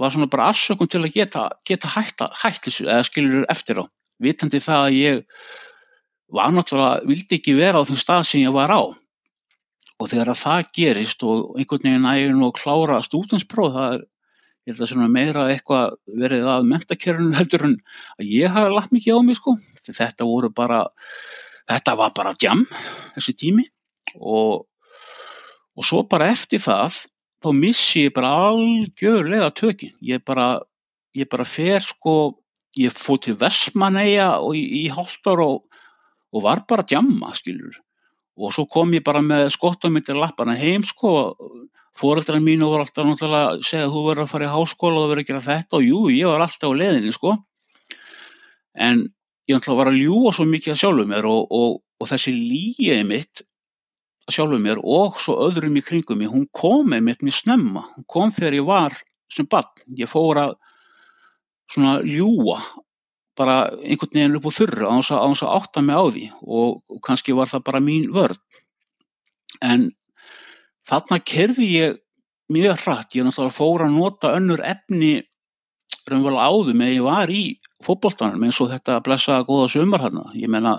[0.00, 3.84] var svona bara afsökun til að geta, geta hætt, hætt þessu eða skilur eftir á.
[4.22, 5.22] Vitandi það að ég
[6.32, 8.82] var náttúrulega, vildi ekki vera á þeim stað sem ég var á.
[9.96, 14.04] Og þegar að það gerist og einhvern veginn ægir nú að klára stúdanspróð það er,
[14.66, 17.76] ég held að svona meira eitthvað verið að mentakerfinu heldur en
[18.18, 19.56] að ég hafa lagt mikið á mig sko.
[19.86, 20.82] Þetta voru bara,
[21.70, 22.66] þetta var bara jam
[23.14, 23.68] þessi tími.
[24.16, 24.66] Og
[25.76, 27.02] og svo bara eftir það
[27.46, 29.94] þá missi ég bara algjörlega tökin.
[30.04, 30.58] Ég bara,
[31.16, 32.16] ég bara fer sko
[32.76, 35.64] ég fóð til Vestmanneia og í, í hálftar og,
[36.34, 37.80] og var bara djamma skilur
[38.36, 41.12] og svo kom ég bara með skottamyndir lappana heim sko
[41.96, 45.10] fóreldrar mínu voru alltaf náttúrulega að segja að þú verður að fara í háskóla og
[45.10, 47.32] verður að gera þetta og jú, ég var alltaf á leðinni sko.
[48.76, 49.00] En
[49.48, 53.02] ég náttúrulega var að ljúa svo mikið að sjálfu mér og, og, og þessi líið
[53.08, 53.44] mitt
[54.26, 57.84] að sjálfu mér og svo öðrum í kringum mig, hún kom með mitt mér snemma,
[57.94, 58.96] hún kom þegar ég var
[59.32, 60.56] sem bann, ég fór að
[61.70, 62.60] svona ljúa
[63.36, 67.00] bara einhvern veginn upp á þurra á þess að átta mig á því og, og
[67.04, 68.40] kannski var það bara mín vörð
[69.64, 69.90] en
[70.88, 71.98] þarna kerfi ég
[72.52, 75.18] mjög hratt, ég náttúrulega fór að nota önnur efni
[76.06, 77.44] raunverulega áðum eða ég var í
[77.84, 80.78] fótbolltanum eins og þetta blessaða góða sömur hérna, ég menna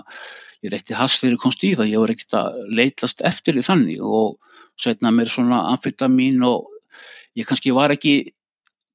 [0.64, 4.02] ég reytti hast fyrir komst í það, ég var ekkert að leitast eftir því þannig
[4.02, 4.38] og
[4.78, 6.66] setna mér svona amfetamin og
[7.38, 8.32] ég kannski var ekki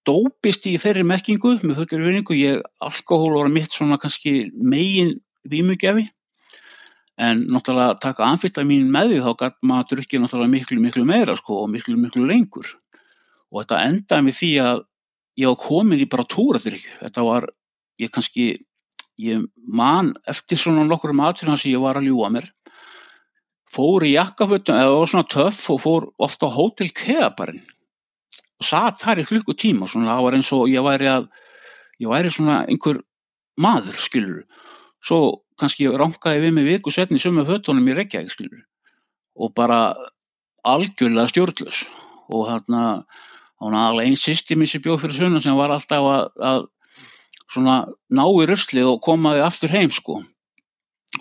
[0.08, 5.16] dópist í þeirri mekkingu með fullir vinningu, ég, alkohól var mitt svona kannski megin
[5.48, 6.10] vímugjafi.
[7.24, 11.62] En náttúrulega taka amfetamin með því þá gæti maður drukkið náttúrulega miklu miklu meira sko
[11.62, 12.72] og miklu miklu lengur.
[13.54, 14.84] Og þetta endaði með því að
[15.40, 17.48] ég var komin í bara túraþrygg þetta var,
[18.02, 18.48] ég kannski
[19.22, 22.50] ég man eftir svona nokkur matur hans sem ég var að ljúa mér.
[23.74, 27.64] Fór í jakkafötum eða var svona töff og fór ofta á Hotel Keabarinn.
[28.62, 31.28] Og satt þar í klukkutíma svona það var eins og ég væri að
[32.02, 33.02] ég væri svona einhver
[33.60, 34.44] maður skilur
[35.04, 35.20] svo
[35.60, 38.64] kannski rankaði við mig viku setni sömu hötunum í Reykjavík skilur
[39.38, 39.94] og bara
[40.64, 41.84] algjörlega stjórnlös
[42.34, 42.84] og þarna
[43.64, 46.66] hún aðalega einn systemi sem bjóð fyrir sunna sem var alltaf að, að
[47.54, 47.78] svona
[48.14, 50.20] ná í röstlið og komaði aftur heim sko.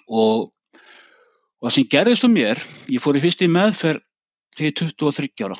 [0.09, 4.05] Og, og það sem gerðist um mér ég fór í fyrst í meðferð
[4.57, 5.59] þegar 23 ára.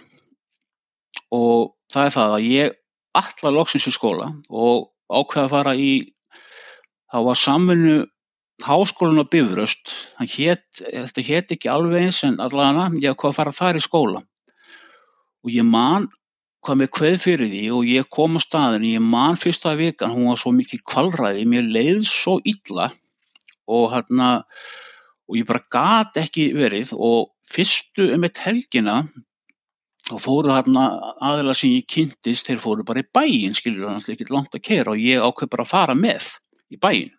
[1.33, 2.79] Og það er það að ég
[3.17, 5.93] allar loksins í skóla og ákveða að fara í
[7.13, 7.97] það var samfunnu
[8.63, 9.93] háskólan á Bifröst.
[10.23, 14.23] Hét, þetta hétt ekki alveg eins en allavega ég ákveða að fara þar í skóla.
[15.43, 16.09] Og ég man
[16.63, 20.31] hvað með kveð fyrir því og ég kom á staðinu, ég man fyrsta vikan hún
[20.31, 22.91] var svo mikið kvalræði, mér leið svo illa
[23.71, 24.31] og hérna
[25.29, 29.01] og ég bara gat ekki verið og fyrstu um eitt helgina
[30.13, 30.87] og fóru hérna
[31.23, 34.67] aðeila sem ég kynntist þeir fóru bara í bæin skilur það náttúrulega ekki langt að
[34.69, 36.31] kera og ég ákveð bara að fara með
[36.73, 37.13] í bæin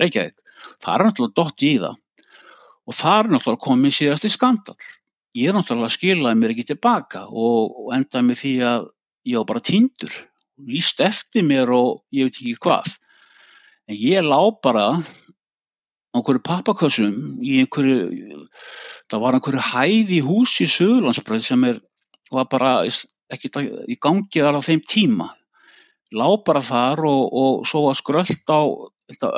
[0.00, 0.38] Reykjavík,
[0.80, 1.98] það er náttúrulega dott í það.
[2.88, 4.76] Og það er náttúrulega komið síðast í skandal
[5.36, 8.86] ég náttúrulega skilaði mér ekki tilbaka og, endaði með því að
[9.30, 10.16] ég var bara týndur.
[10.70, 12.90] Líst eftir mér og ég veit ekki hvað.
[13.90, 14.86] En ég lá bara
[16.10, 17.14] á einhverju pappakössum
[17.46, 18.46] í einhverju
[19.10, 21.78] það var einhverju hæði hús í Suðurlandsbröð sem er
[22.30, 22.72] var bara
[23.30, 23.50] ekki
[23.90, 25.28] í gangi alveg á þeim tíma.
[26.10, 28.60] Lág bara þar og, og svo að skröld á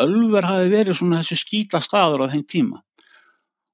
[0.00, 2.80] ölver hafi verið svona þessi skýta staður á þeim tíma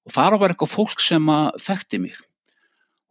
[0.09, 2.16] og þar var eitthvað fólk sem að þekkti mig.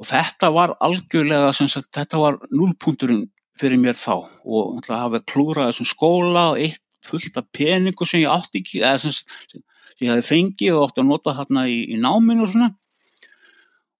[0.02, 4.26] Og þetta var algjörlega sagt, þetta var núlpunturinn fyrir mér þá.
[4.46, 8.82] Og það hafi klúrað þessum skóla og eitt fullt af peningu sem ég átti ekki
[8.82, 12.52] eða sem, sem ég hafi fengið og átti að nota þarna í, í náminu og
[12.52, 12.72] svona.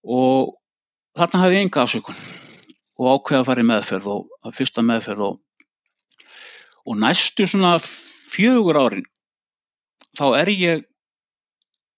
[0.04, 0.56] Og
[1.18, 2.20] þarna hafði ég enga afsökun
[2.98, 5.40] og ákveða að fara í meðferð og fyrsta meðferð og,
[6.90, 9.06] og næstu svona fjögur árin
[10.18, 10.86] þá er ég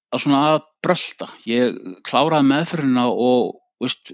[0.10, 4.14] að svona að brölda ég kláraði meðferðina og veist,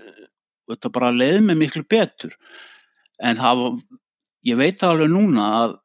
[0.71, 2.35] þetta bara leiði mig miklu betur.
[3.23, 3.79] En það var,
[4.49, 5.77] ég veit alveg núna að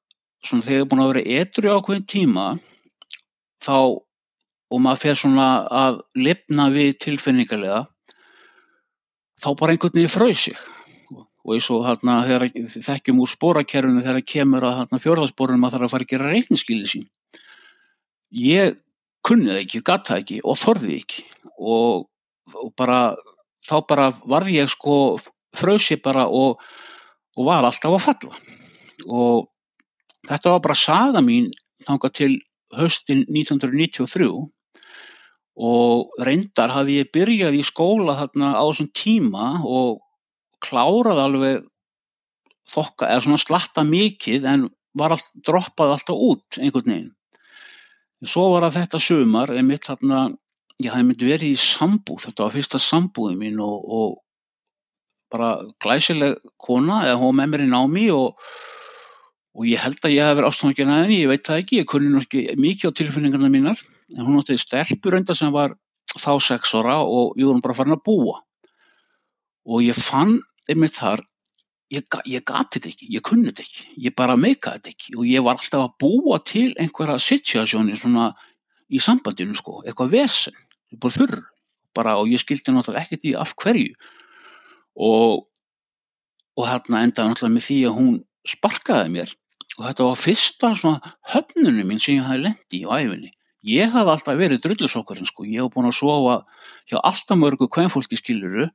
[0.46, 2.46] svona þegar ég er búin að vera etru ákveðin tíma
[3.60, 3.76] þá
[4.70, 7.84] og maður fer svona að lifna við tilfinningarlega
[9.40, 10.60] þá bara einhvern veginn fröð sig
[11.40, 12.46] og eins og hérna þegar
[12.86, 16.32] þekkjum úr spórakerfinu þegar kemur að hérna fjörðarsporunum að það er að fara að gera
[16.34, 17.06] reikningsskili sín.
[18.30, 18.76] Ég
[19.26, 21.24] kunni það ekki, gatt það ekki og þorði ekki.
[21.60, 22.06] Og,
[22.56, 23.00] og bara
[23.66, 24.94] þá bara varði ég sko
[25.56, 26.60] frösi bara og,
[27.36, 28.38] og var alltaf að falla.
[29.06, 29.50] Og
[30.28, 31.50] þetta var bara saga mín
[31.86, 32.32] þanga til
[32.76, 34.30] höstin 1993
[35.60, 39.98] og reyndar hafði ég byrjað í skóla þarna á þessum tíma og
[40.62, 41.66] klárað alveg
[42.70, 44.68] þokka, eða svona slatta mikið en
[45.00, 47.10] all, droppað alltaf út einhvern veginn.
[48.20, 50.26] Svo var að þetta sumar, einmitt þarna,
[50.82, 54.18] ég hafði myndi verið í sambúð, þetta var fyrsta sambúðið mín og, og
[55.32, 58.50] bara glæsileg kona eða hún með mér í námi og,
[59.56, 61.88] og ég held að ég hef verið ástofnakinn að henni, ég veit það ekki, ég
[61.88, 63.80] kunni nú ekki mikið á tilfinningarna mínar,
[64.16, 65.78] en hún átti stelpur enda sem var
[66.18, 68.40] þá sex ára og við vorum bara farin að búa.
[69.70, 71.22] Og ég fann einmitt þar
[71.90, 75.28] ég, ég gati þetta ekki, ég kunni þetta ekki ég bara meikaði þetta ekki og
[75.28, 78.30] ég var alltaf að búa til einhverja situasjóni svona
[78.90, 80.56] í sambandinu sko eitthvað vesen,
[80.98, 81.38] bara þurr
[81.94, 83.94] bara og ég skildi náttúrulega ekkert í af hverju.
[84.94, 85.46] Og
[86.58, 88.16] og hérna endaði náttúrulega með því að hún
[88.48, 89.34] sparkaði mér
[89.78, 93.30] og þetta var fyrsta svona höfnunum minn sem ég hafi lendi í æfinni
[93.70, 96.36] ég hafði alltaf verið drullusokkurinn sko ég hef búin að sofa
[96.90, 98.68] hjá alltaf mörgu kvænfólki skiluru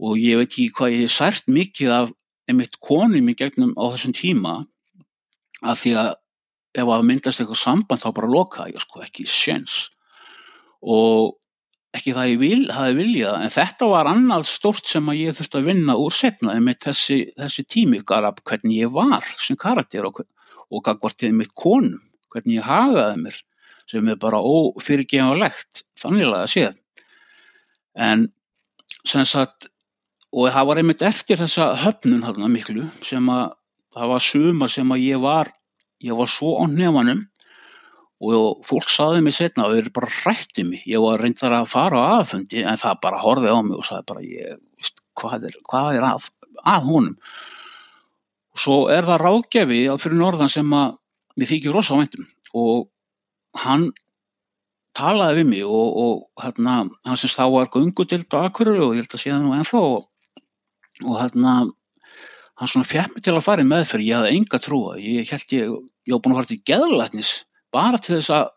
[0.00, 2.14] og ég veit ekki hvað ég sært mikið af
[2.50, 4.54] einmitt konum í gegnum á þessum tíma
[5.64, 6.10] að því að
[6.74, 9.76] ef að myndast eitthvað samband þá bara loka ég sko ekki séns.
[10.82, 11.36] Og
[11.94, 15.60] ekki það ég vil, hafi viljað en þetta var annað stórt sem að ég þurfti
[15.60, 20.24] að vinna úr setna með þessi, þessi tími hvernig ég var sem karakter og,
[20.70, 22.00] og hvað var til mitt konum
[22.34, 23.38] hvernig ég hagaði mér
[23.90, 26.74] sem er bara ófyrirgefanlegt þannig að séð
[28.08, 28.26] en
[29.06, 29.68] sem sagt
[30.34, 33.52] og það var einmitt eftir þessa höfnun þarna miklu sem að
[33.94, 35.50] það var sumar sem að ég var
[36.02, 37.22] ég var svo á nefnanum
[38.24, 42.00] og fólk saði mig setna og þeir bara hrætti mig, ég var reyndar að fara
[42.00, 45.58] á aðfundi en það bara horfið á mig og saði bara ég, veist, hvað er,
[45.68, 46.28] hvað er að,
[46.62, 47.18] að honum?
[48.54, 50.96] Og svo er það ráðgefi fyrir norðan sem að
[51.34, 53.90] við þykjum rosa á veitum og hann
[54.94, 59.04] talaði við mig og, og hérna, hann sem þá var gungudild á Akureyri og ég
[59.04, 60.04] held að sé það nú ennþá og
[61.02, 61.54] og hérna
[62.54, 65.54] hann svona fjætt mig til að fara í meðferð ég hafði enga trúa, ég held
[65.56, 65.72] ég
[66.06, 67.32] ég var búin að fara til geðlætnis
[67.74, 68.50] bara til þess að,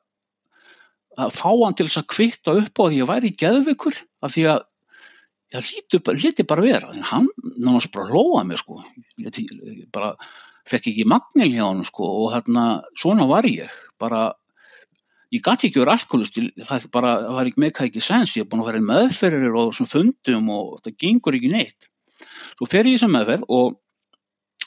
[1.17, 4.02] að fá hann til þess að kvitta upp á því að ég væri í geðvikur
[4.21, 4.65] af því að
[5.54, 6.91] það líti, líti bara vera.
[6.93, 8.82] En hann náttúrulega bara hlóða mig sko.
[9.21, 10.12] Ég bara
[10.67, 12.10] fekk ekki magnil hjá hann sko.
[12.23, 12.67] Og hérna
[13.00, 13.71] svona var ég.
[14.00, 14.30] Bara
[15.34, 18.36] ég gæti ekki verið alkoholist það bara, var ekki meðkæði ekki sens.
[18.38, 21.89] Ég er búin að vera meðferðir og fundum og það gengur ekki neitt
[22.58, 23.78] Svo fer ég í þessa meðferð og,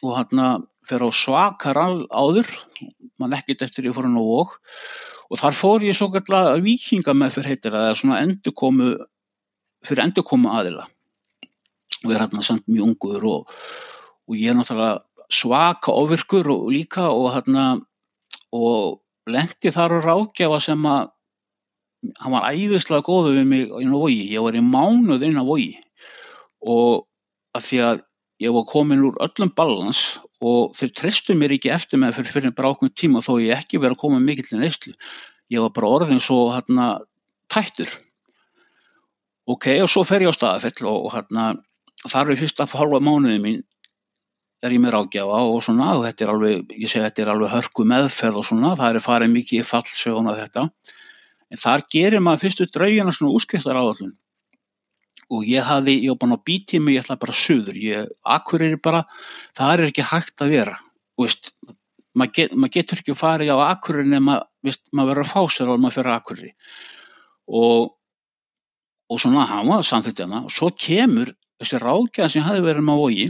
[0.03, 2.49] og hann fer á svakar áður,
[3.21, 4.57] mann ekkert eftir ég fór hann á vok
[5.31, 8.89] og þar fór ég svo kallar vikingameðferð heitir það, eða svona endurkomu,
[9.87, 10.89] fyrir endurkomu aðila.
[12.01, 13.55] Og er hérna samt mjög ungur og,
[14.27, 17.69] og ég er náttúrulega svaka ofirkur og líka og hérna
[18.57, 18.99] og
[19.31, 21.13] lendi þar að rákjafa sem að
[22.23, 25.45] hann var æðislega góðu við mig inn á vogi, ég var í mánuð inn á
[25.45, 25.75] vogi
[26.65, 27.07] og
[27.57, 28.03] að því að
[28.41, 32.55] ég var komin úr öllum balans og þeir trestu mér ekki eftir með fyrir fyrir
[32.57, 34.95] bara ákveðin tíma þó ég ekki verið að koma mikill í neyslu.
[35.53, 36.93] Ég var bara orðin svo hérna
[37.51, 37.91] tættur.
[39.51, 41.51] Ok, og svo fer ég á staðafell og hérna
[42.07, 43.61] þar er fyrsta halva mánuði mín
[44.65, 47.53] er ég mér ágjafa og svona og þetta er alveg, ég segi þetta er alveg
[47.55, 50.67] hörku meðferð og svona, það er farið mikið í fallsöguna þetta.
[51.51, 54.13] En þar gerir maður fyrstu draugina svona útskriftar áallun
[55.31, 58.77] og ég hafði, ég var bara á bítími, ég ætlaði bara söður, ég, akkur er
[58.83, 59.05] bara,
[59.59, 60.77] það er ekki hægt að vera,
[61.21, 61.53] veist,
[62.19, 65.55] maður get, mað getur ekki að fara á akkur nema, veist, maður verður að fá
[65.55, 66.43] sér og maður fyrir akkur
[67.51, 67.93] og,
[69.11, 73.29] og svona hafa samþitt hana og svo kemur þessi rákjað sem hafi verið með vogi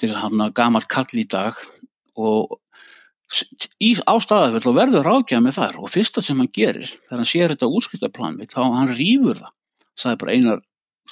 [0.00, 1.58] til að hann að gamalt kall í dag
[2.20, 2.58] og
[3.82, 5.78] í ástæðafell og verður rákjað með þar.
[5.80, 9.52] Og fyrsta sem hann gerir þegar hann sér þetta útskiptaplan þá hann rýfur það
[9.98, 10.62] sagði bara einar,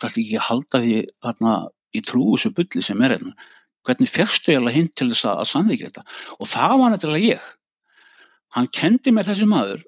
[0.01, 1.55] það er ekki að halda því þarna
[1.93, 3.33] í trú þessu bylli sem er hérna,
[3.87, 6.05] hvernig fegstu ég alveg hinn til þess að samþykja þetta?
[6.39, 7.49] Og það var nættilega ég.
[8.53, 9.83] Hann kendi mér þessi maður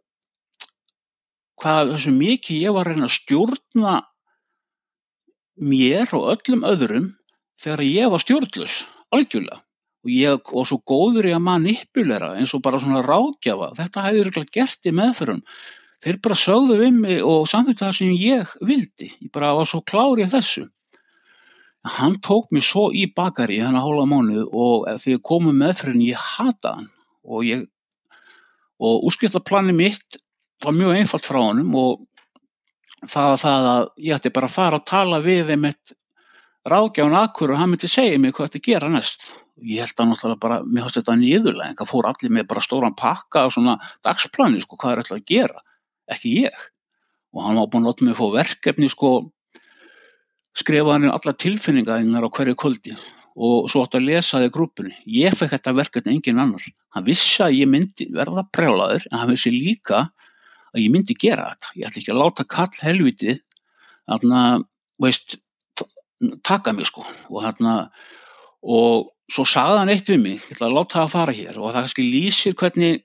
[1.60, 3.92] hvað þessu mikið ég var að reyna að stjórna
[5.70, 7.06] mér og öllum öðrum
[7.62, 8.80] þegar ég var stjórnlus
[9.14, 9.60] algjörlega.
[10.04, 13.70] Og ég var svo góður í að manipulera eins og bara svona ráðgjafa.
[13.78, 15.40] Þetta hefur gert í meðförum
[16.04, 19.10] þeir bara sögðu um mig og samþýtti það sem ég vildi.
[19.22, 20.64] Ég bara var svo klárið þessu.
[21.98, 26.04] Hann tók mér svo í bakari þannig að hóla mánuð og þegar ég komið meðfyrin
[26.06, 26.90] ég hata hann.
[27.24, 27.66] Og ég
[28.84, 30.18] og útskiptaplani mitt
[30.64, 32.06] var mjög einfalt frá honum og
[33.04, 35.94] það var það að ég ætti bara að fara að tala við þeim eitt
[36.72, 39.28] ráðgjáðan akkur og hann myndi segja mig hvað þetta gera næst.
[39.60, 42.64] Ég held að náttúrulega bara, mér finnst þetta nýðulega en það fór allir með bara
[42.64, 45.60] stóran pakka og svona dagsplani sko, hvað er alltaf að gera
[46.10, 46.64] ekki ég.
[47.34, 49.12] Og hann var búin að láta mig að fá verkefni sko
[50.54, 52.94] skrifa hann alla tilfinningaðinnar á hverju kvöldi.
[53.34, 54.94] Og svo átt að lesa í grúpunni.
[55.10, 56.62] Ég fekk þetta verkefni engin annar.
[56.94, 60.04] Hann vissi að ég myndi verða brjálaður en hann vissi líka
[60.74, 61.72] að ég myndi gera þetta.
[61.74, 63.40] Ég ætla ekki að láta kall helvitið
[64.04, 64.44] þarna,
[65.02, 65.38] veist
[66.46, 67.02] taka mig sko.
[67.32, 67.74] Og hérna
[68.62, 71.58] og svo sagði hann eitt við mig ég ætla að láta það að fara hér.
[71.58, 73.02] Og það kannski lýsir hvernig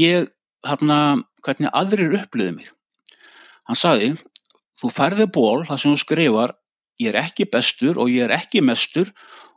[0.00, 0.32] ég
[0.64, 0.98] hérna
[1.44, 2.68] hvernig aðrir upplöðu mig.
[3.68, 4.14] Hann sagði
[4.80, 6.54] þú færði ból það sem þú skrifar
[7.02, 9.10] ég er ekki bestur og ég er ekki mestur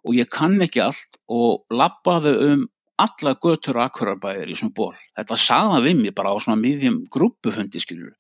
[0.04, 5.38] og ég kann ekki allt og lappaði um alla götur akkurarbæðir í svona ból þetta
[5.42, 8.16] sagða við mig bara á svona miðjum grúpufundi skilur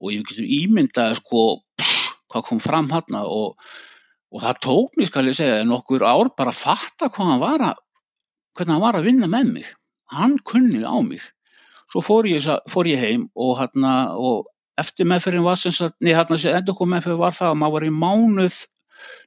[0.00, 1.42] og ég getur ímyndaði sko
[1.76, 3.56] pff, hvað kom fram hann og,
[4.32, 7.66] og það tók mér skal ég segja nokkur ár bara að fatta hvað hann var
[7.70, 7.82] að
[8.54, 9.70] hvernig hann var að vinna með mig.
[10.14, 11.22] Hann kunni á mig
[11.92, 14.46] svo fór ég, fór ég heim og, hana, og
[14.80, 17.76] eftir meðferðin var sem sagt, nei hann að endur kom meðferðin var það að maður
[17.78, 18.60] var í mánuð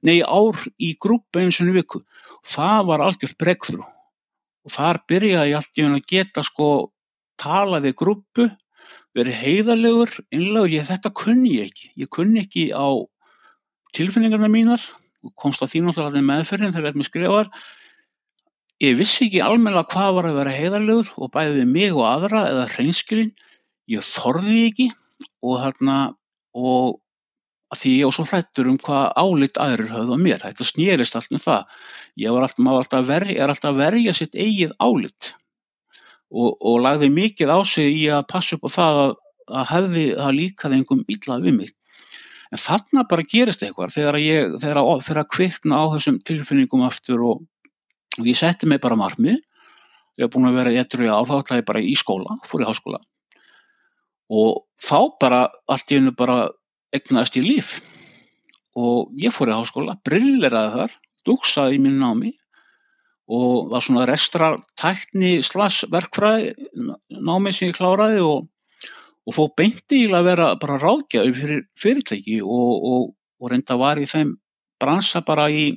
[0.07, 2.03] nei ár í grúpa eins og viku
[2.47, 6.69] það var algjört bregðrú og þar byrjaði ég alltaf að geta sko
[7.37, 8.49] talaði grúpu
[9.17, 11.91] verið heiðalegur, innlegur, ég þetta kunni ég ekki.
[11.97, 12.87] Ég kunni ekki á
[13.97, 14.83] tilfinningarna mínar
[15.25, 17.51] og komst að því náttúrulega meðferðin þegar þetta með skrifar.
[18.83, 22.67] Ég vissi ekki almenna hvað var að vera heiðalegur og bæðið mig og aðra eða
[22.75, 23.31] hreinskilin.
[23.89, 24.87] Ég þorði ekki
[25.41, 25.97] og þarna
[26.57, 26.99] og
[27.75, 30.43] því ég var svo hrættur um hvað álitt aðrir höfðu á mér.
[30.43, 31.65] Þetta snýrist allt um það.
[32.21, 35.33] Ég var alltaf, alltaf, verja, að verja sitt eigið álitt
[36.29, 39.17] og, og lagði mikið á sig í að passa upp á það að,
[39.57, 41.73] að hefði það líkaði einhverjum illa við mig.
[42.53, 46.85] En þarna bara gerist eitthvað þegar ég þegar að, fyrir að kvikna á þessum tilfinningum
[46.87, 47.41] aftur og,
[48.17, 49.39] og ég setti mig bara marmið.
[50.17, 52.67] Ég hef búin að vera ettru ár, þá ætlaði ég bara í skóla, fór í
[52.67, 53.01] háskóla.
[54.33, 56.39] Og þá bara allt í hennu bara
[56.95, 57.75] egnaðist í líf.
[58.77, 60.97] Og ég fór í háskóla, brilleraði þar,
[61.27, 62.33] dugsaði í mínu námi
[63.27, 66.53] og var svona restratækni slags verkfræði
[67.11, 68.45] námið sem ég kláraði og,
[69.27, 73.09] og fóð beinti í að vera bara ráðgjafi fyrir fyrirtæki og, og,
[73.43, 74.37] og reynda var í þeim
[74.79, 75.73] bransa bara í,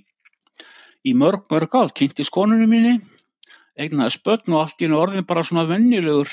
[1.06, 2.98] í mörg mörg átt, kynnti skonunum mínu
[3.80, 6.30] eignaði spötn og allt í orðin bara svona vennilegur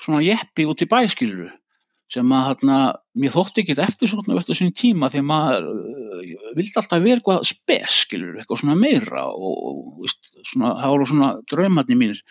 [0.00, 1.48] svona jeppi út í bæskiluru
[2.10, 2.76] sem að hérna,
[3.22, 6.22] mér þótti ekki eftir svona eftir svona tíma því að maður uh,
[6.56, 11.28] vildi alltaf vera eitthvað spes, skilur, eitthvað svona meira og, veist, svona, það voru svona
[11.52, 12.22] draumarni mínir.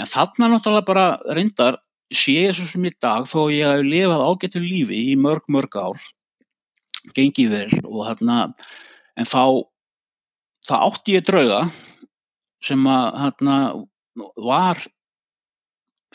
[0.00, 1.06] En þarna náttúrulega bara
[1.36, 1.76] reyndar
[2.08, 6.08] sé svo sem í dag þó ég hef lifað ágættu lífi í mörg, mörg ár,
[7.16, 8.40] gengið vel og þarna,
[9.20, 9.44] en þá,
[10.66, 11.60] það átti ég drauga
[12.66, 13.56] sem að hérna
[14.40, 14.80] var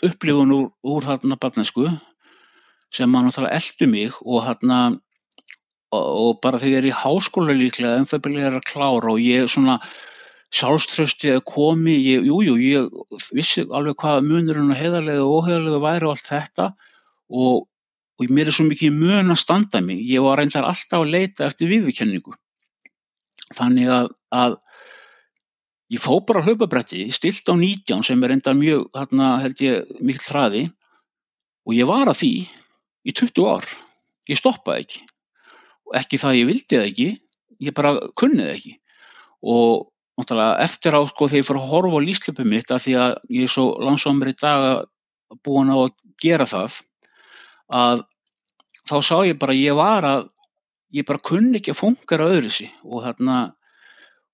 [0.02, 1.88] upplifun úr, úr hérna barnesku
[2.92, 4.80] sem að náttúrulega eldu mig og hérna
[5.92, 9.22] og, og bara þegar ég er í háskóla líklega en það byrja að klára og
[9.24, 9.78] ég svona
[10.52, 15.84] sjálfströsti að komi, ég, jú, jú, ég vissi alveg hvað munurinn og heðarlega og óheðarlega
[15.86, 16.66] væri og allt þetta
[17.32, 17.68] og,
[18.20, 21.48] og mér er svo mikið mun að standa mig, ég var reyndar alltaf að leita
[21.48, 22.36] eftir viðkenningu
[23.56, 24.58] þannig að, að
[25.92, 30.24] ég fó bara hlaupabrætti, stilt á 19 sem er reyndar mjög, hérna held ég, mikil
[30.24, 30.66] þraði
[31.68, 32.34] og ég var að því
[33.06, 33.68] í 20 ár.
[34.30, 35.02] Ég stoppaði ekki.
[35.90, 37.10] Og ekki það ég vildi það ekki,
[37.68, 38.76] ég bara kunnið ekki.
[39.42, 39.90] Og
[40.22, 43.44] eftir á sko þegar ég fór að horfa á lífslöpum mitt af því að ég
[43.48, 44.86] er svo langsamur í dag að
[45.44, 46.78] búin á að gera það
[47.72, 48.04] að
[48.86, 50.30] þá sá ég bara ég var að
[50.92, 53.56] ég bara kunni ekki að fungera öðru sí og hérna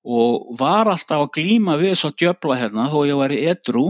[0.07, 3.89] og var alltaf að glýma við svo djöbla hérna þó ég var í edru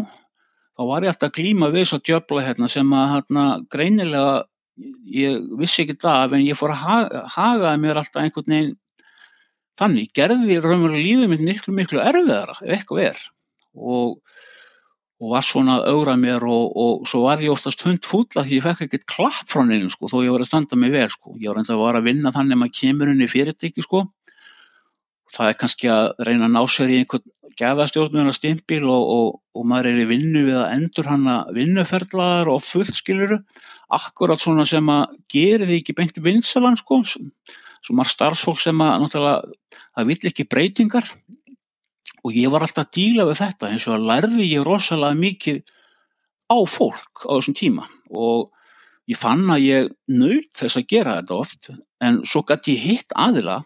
[0.73, 4.33] þá var ég alltaf að glýma við svo djöbla hérna sem að hérna greinilega
[5.13, 8.75] ég vissi ekki það en ég fór að haga, hagaði mér alltaf einhvern veginn
[9.77, 13.23] þannig, gerði raunverulega lífið mitt miklu miklu erfiðara ef eitthvað er.
[13.77, 14.17] Og,
[15.21, 18.57] og var svona að augra mér og, og svo var ég oftast hund fúlla því
[18.57, 21.35] ég fekk ekkert klapp frá nefnum sko þó ég var að standa mig vel sko.
[21.37, 24.07] Ég var enda að vara að vinna þannig að maður kemur inn í fyrirtæki sko
[25.33, 29.65] það er kannski að reyna að ná sér í einhvern gæðastjórnum stimpil og, og, og
[29.67, 33.39] maður er í vinnu við að endur hann að vinnuferðlaðar og fullskiluru
[33.97, 37.01] akkurat svona sem að geri því ekki beint vinsalan sko.
[37.07, 41.09] Svo marg starfsfólk sem að náttúrulega það vill ekki breytingar.
[42.25, 45.61] Og ég var alltaf að díla við þetta eins og að lærði ég rosalega mikið
[46.51, 47.87] á fólk á þessum tíma.
[48.11, 48.51] Og
[49.07, 51.71] ég fann að ég naut þess að gera þetta oft
[52.03, 53.61] en svo gæti ég hitt aðila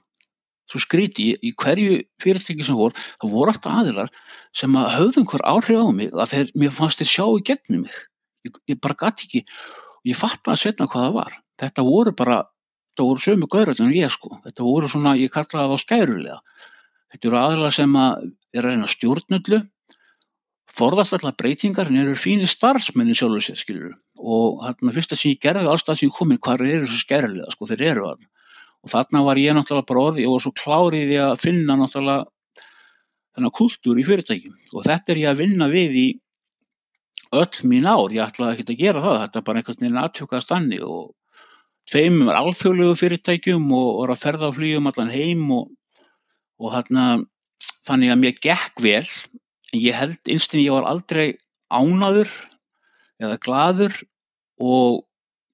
[0.72, 4.12] svo skríti í hverju fyrirtæki sem voru, það voru alltaf aðilar
[4.56, 7.86] sem að höfðu einhver áhrif á mig að þeir, mér fannst þeir sjá í gegnum
[7.86, 8.00] mig.
[8.48, 11.38] Ég, ég bara gæti ekki og ég fatt að setna hvað það var.
[11.62, 12.40] Þetta voru bara,
[12.92, 16.40] þetta voru sömu gauröldun ég sko, þetta voru svona, ég kallaði það á skærulega
[17.12, 19.62] þetta eru aðilar sem að er að reyna stjórnullu
[20.72, 25.42] forðast allar breytingar en eru fínir starfsmenni sjálfur sér skilur og þarna fyrsta sem ég
[25.44, 27.68] gerði allstað sem ég komin hvað eru þessu skærulega sko?
[27.68, 28.24] Þeir eru að
[28.82, 32.26] og þarna var ég náttúrulega bara orði og svo klárið ég að finna náttúrulega
[33.36, 34.56] þennan kultúr í fyrirtækjum.
[34.76, 36.08] Og þetta er ég að vinna við í
[37.32, 40.56] öll mín ár, ég ætlaði ekki að gera það þetta er bara einhvern veginn aðtjókast
[40.56, 41.12] annir og
[41.92, 45.70] tveimum er alþjóðlegu fyrirtækjum og voru að ferða á flýjum allan heim og,
[46.60, 47.06] og þarna
[47.88, 49.06] þannig að mér gekk vel.
[49.72, 51.38] En ég held einstinni ég var aldrei
[51.72, 52.34] ánaður
[53.22, 53.96] eða gladur
[54.60, 55.06] og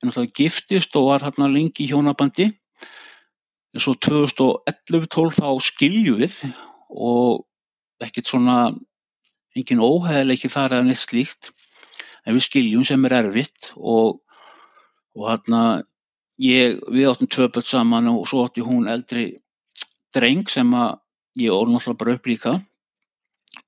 [0.02, 2.50] náttúrulega giftist og var hérna lengi í hjónabandi
[3.76, 6.38] svo 2011-12 þá skilju við
[6.90, 7.44] og
[8.04, 8.58] ekkert svona
[9.58, 11.52] engin óheðileiki þar eða neitt slíkt.
[12.28, 14.20] En við skiljum sem er erfitt og,
[15.16, 15.62] og hérna
[16.44, 19.30] ég, við áttum tvö börn saman og svo átti hún eldri
[20.16, 20.98] dreng sem að
[21.42, 22.56] ég orði náttúrulega bara upp líka.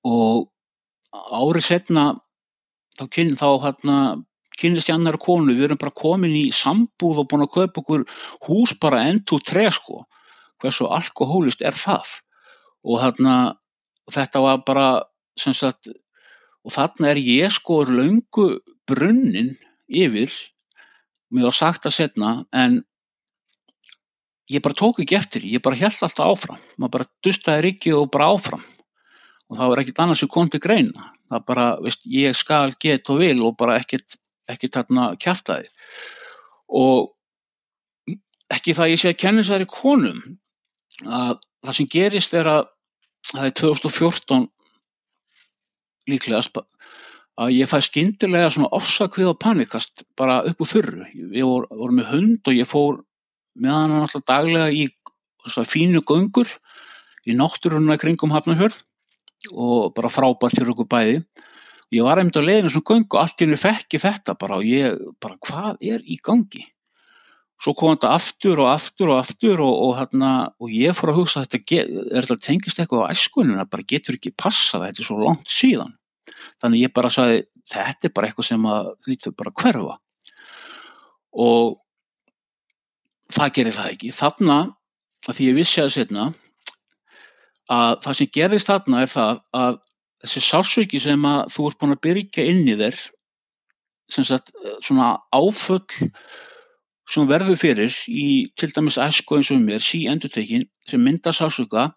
[0.05, 0.49] Og
[1.13, 2.05] árið setna
[2.99, 3.97] þá, kyn, þá hérna
[4.59, 8.05] kynist ég annar konu, við erum bara komin í sambúð og búin að kaupa okkur
[8.47, 10.03] hús bara endur tre sko.
[10.59, 12.19] Hversu alkohólist er það?
[12.83, 13.35] Og þarna
[14.11, 14.87] þetta var bara
[15.39, 15.89] sagt,
[16.65, 18.49] og þarna er ég sko laungu
[18.89, 19.53] brunnin
[19.87, 20.31] yfir
[21.29, 22.79] mér var sagt að setna en
[24.49, 26.61] ég bara tók ekki eftir ég bara held alltaf áfram.
[26.77, 28.63] Maður bara dustaði rikið og bara áfram.
[29.49, 31.11] Og það var ekkit annars sem kom til greina.
[31.29, 34.18] Það bara, veist, ég skal get og vil og bara ekkit
[34.49, 35.69] ekki þarna kjartaði
[36.79, 37.11] og
[38.53, 40.21] ekki það ég sé að kenna þessari konum
[41.05, 42.63] að það sem gerist er að
[43.29, 44.47] það er 2014
[46.09, 46.41] líklega
[47.39, 51.05] að ég fæ skindilega svona ofsakvið og panikast bara upp úr þurru.
[51.13, 52.99] Við vor, vorum með hund og ég fór
[53.59, 54.87] með hann alltaf daglega í
[55.47, 56.49] fínu göngur
[57.29, 58.81] í náttúrunna kringum hafnahjörð
[59.55, 61.21] og bara frábært fyrir okkur bæði
[61.93, 64.67] ég var einmitt á leiðinu svona göngu og allt í henni fekki þetta bara og
[64.67, 66.65] ég bara hvað er í gangi?
[67.59, 70.31] Svo kom þetta aftur og aftur og aftur og, og, hérna,
[70.63, 74.15] og ég fór að hugsa þetta get, er þetta tengist eitthvað á æskunina bara getur
[74.15, 75.91] ekki passað þetta er svo langt síðan.
[76.63, 79.97] Þannig ég bara sagði þetta er bara eitthvað sem að lítur bara hverfa.
[81.35, 81.75] Og
[83.35, 84.13] það gerir það ekki.
[84.15, 84.59] Þarna
[85.27, 86.29] að því ég vissi að setna
[87.69, 89.81] að það sem gerist þarna er það að
[90.23, 92.99] þessi sásauki sem að þú ert búin að byrja inn í þér
[94.09, 94.51] sem sagt
[94.85, 96.09] svona áföll
[97.09, 101.89] sem verður fyrir í til dæmis æsku eins og mér sí endurtekin sem myndar sásauka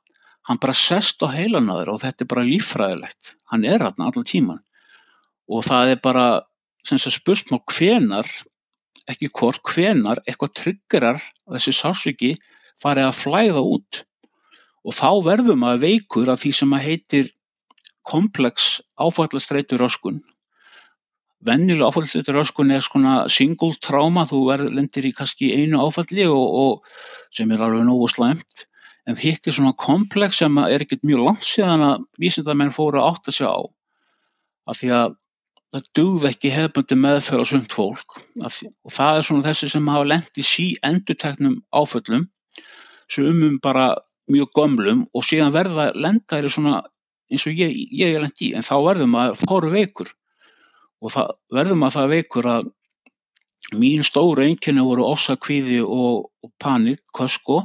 [0.49, 4.63] hann bara sest á heilanaður og þetta er bara lífræðilegt hann er hann allan tíman
[5.49, 6.27] og það er bara
[6.87, 8.27] sem sagt spursmál hvenar
[9.11, 12.33] ekki hvort hvenar eitthvað tryggerar að þessi sásauki
[12.81, 14.03] farið að flæða út.
[14.83, 17.31] Og þá verðum að veikur af því sem að heitir
[18.09, 20.21] komplex áfallastreitur röskun.
[21.43, 27.35] Vennilega áfallastreitur röskun er svona single trauma, þú lendir í kannski einu áfalli og, og
[27.35, 28.67] sem er alveg nógu slæmt,
[29.07, 33.35] en hitt er svona komplex sem er ekkert mjög langt síðan að vísindamenn fóru að
[33.35, 33.63] sjá á.
[34.71, 35.19] Af því að
[35.73, 39.89] það dugð ekki hefbundi meðferð á sumt fólk því, og það er svona þessi sem
[39.89, 42.27] hafa lendt í sí enduteknum áföllum
[43.09, 43.95] sem umum bara
[44.31, 46.83] mjög gömlum og síðan verða lenda er svona
[47.33, 50.13] eins og ég, ég er lendi í, en þá verðum að fóru veikur
[51.03, 52.71] og það, verðum að það veikur að
[53.79, 57.63] mín stóru einkenni voru ossakvíði og, og panik, kösko,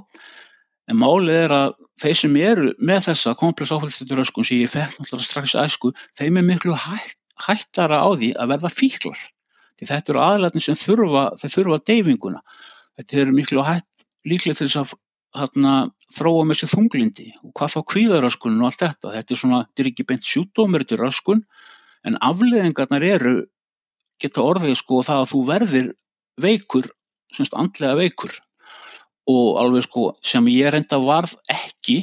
[0.87, 5.27] en málið er að þeir sem eru með þessa komplex áfællstöðuröskun sem ég fekk náttúrulega
[5.27, 9.19] strax æsku, þeim er miklu hætt, hættara á því að verða fíklar.
[9.77, 12.41] Því þetta eru aðlætin sem þurfa, þurfa deyfinguna.
[12.97, 14.93] Þetta eru miklu hætt líklega til þess að
[15.37, 15.73] þarna,
[16.15, 19.13] þróa með sér þunglindi og hvað þá kvíðaröskun og allt þetta.
[19.15, 21.41] Þetta er svona, þetta er ekki beint sjúdómur, er röskun,
[22.07, 23.37] en afleðingarnar eru,
[24.21, 25.89] geta orðið sko það að þú verðir
[26.41, 26.87] veikur,
[27.35, 28.37] semst andlega veikur
[29.27, 31.97] og alveg sko sem ég reynda varð ekki,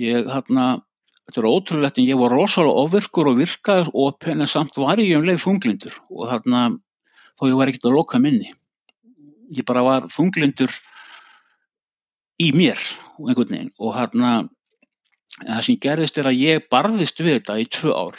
[0.00, 0.80] ég þarna,
[1.28, 5.20] þetta er ótrúlegt en ég var rosalega ofirkur og virkaður og penna samt var ég
[5.20, 6.64] um leið þunglindur og þarna
[7.36, 8.48] þó ég var ekkert að loka minni.
[9.52, 10.72] Ég bara var þunglindur
[12.40, 12.80] í mér
[13.18, 14.32] og hérna
[15.42, 18.18] það sem gerðist er að ég barðist við þetta í tvö ár.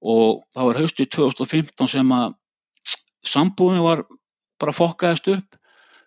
[0.00, 2.34] Og það var haustið 2015 sem að
[3.26, 4.04] sambúðin var
[4.60, 5.58] bara fokkaðist upp.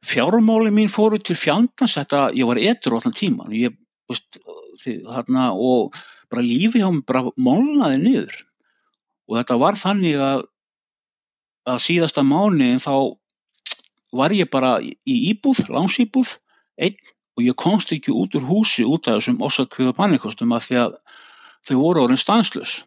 [0.03, 3.75] Fjármáli mín fóru til fjandans þetta, ég var etur allan tíman ég,
[4.11, 4.41] veist,
[4.83, 5.95] þarna, og
[6.31, 8.41] bara lífi hjá mig bara molnaði niður.
[9.29, 10.43] Og þetta var þannig að
[11.63, 13.15] að síðasta mánu þá
[14.13, 16.35] var ég bara í íbúð, langsýbúð
[16.77, 16.97] einn
[17.33, 20.97] og ég komst ekki út úr húsi út af þessum orsakvíða panikostum af því að
[21.67, 22.83] þau voru orðin stanslös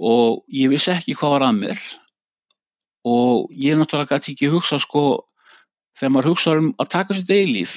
[0.00, 1.82] og ég vissi ekki hvað var að mér.
[3.04, 5.26] Og ég náttúrulega gæti ekki hugsa sko
[5.98, 7.76] þegar maður hugsa um að taka sér deglíf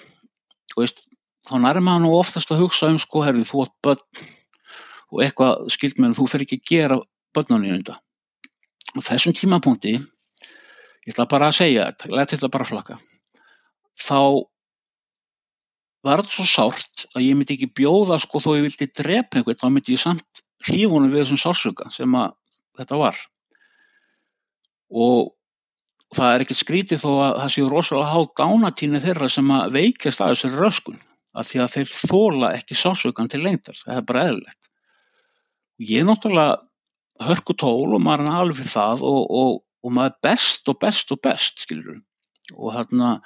[0.77, 1.03] veist,
[1.47, 4.03] þá nærma maður nú oftast að hugsa um sko herri þú átt börn
[5.07, 6.99] og eitthvað skilt með þú fer ekki að gera
[7.35, 7.99] börnunni undan
[8.95, 12.99] og þessum tímapunkti ég ætla bara að segja þetta, ég þetta bara flaka
[13.97, 14.19] þá
[16.07, 19.59] var þetta svo sárt að ég myndi ekki bjóða sko þó ég vildi drepa einhvern
[19.61, 22.31] þá myndi ég samt hlífunum við þessum sársöka sem að
[22.79, 23.19] þetta var.
[24.87, 25.33] Og
[26.15, 30.23] það er ekkert skrítið þó að það séu rosalega há gánatíni þeirra sem að veikast
[30.23, 31.01] að þessari röskun
[31.37, 34.69] af því að þeir þóla ekki sársökan til lengtar, það er bara eðlilegt.
[35.77, 40.13] Og ég er náttúrulega hörku tól og maður er alveg það og, og, og maður
[40.13, 41.99] er best og best og best skilur
[42.55, 43.17] og hérna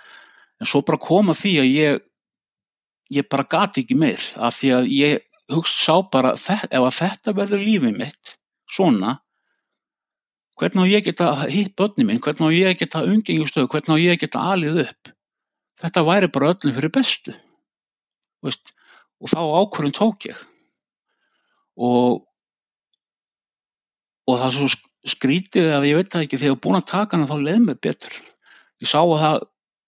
[0.62, 2.00] en svo bara koma því að ég
[3.12, 7.36] ég bara gati ekki meir af því að ég hugst sá bara ef að þetta
[7.36, 8.36] verður lífið mitt
[8.72, 9.18] svona
[10.62, 14.22] hvernig á ég geta hitt börnum minn hvernig á ég geta umgengjustöðu hvernig á ég
[14.22, 15.14] geta alið upp
[15.82, 17.36] þetta væri bara öllum fyrir bestu
[18.46, 18.74] Veist?
[19.22, 20.44] og þá ákvörðum tók ég
[21.78, 22.24] og
[24.30, 24.70] og það er svo
[25.12, 27.64] skrítið að ég veit það ekki þegar ég er búin að taka hana þá leið
[27.66, 28.18] mér betur
[28.82, 29.40] ég sá að það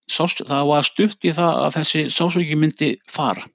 [0.10, 3.45] sást, það var stutt í það að þessi sásöki myndi fara.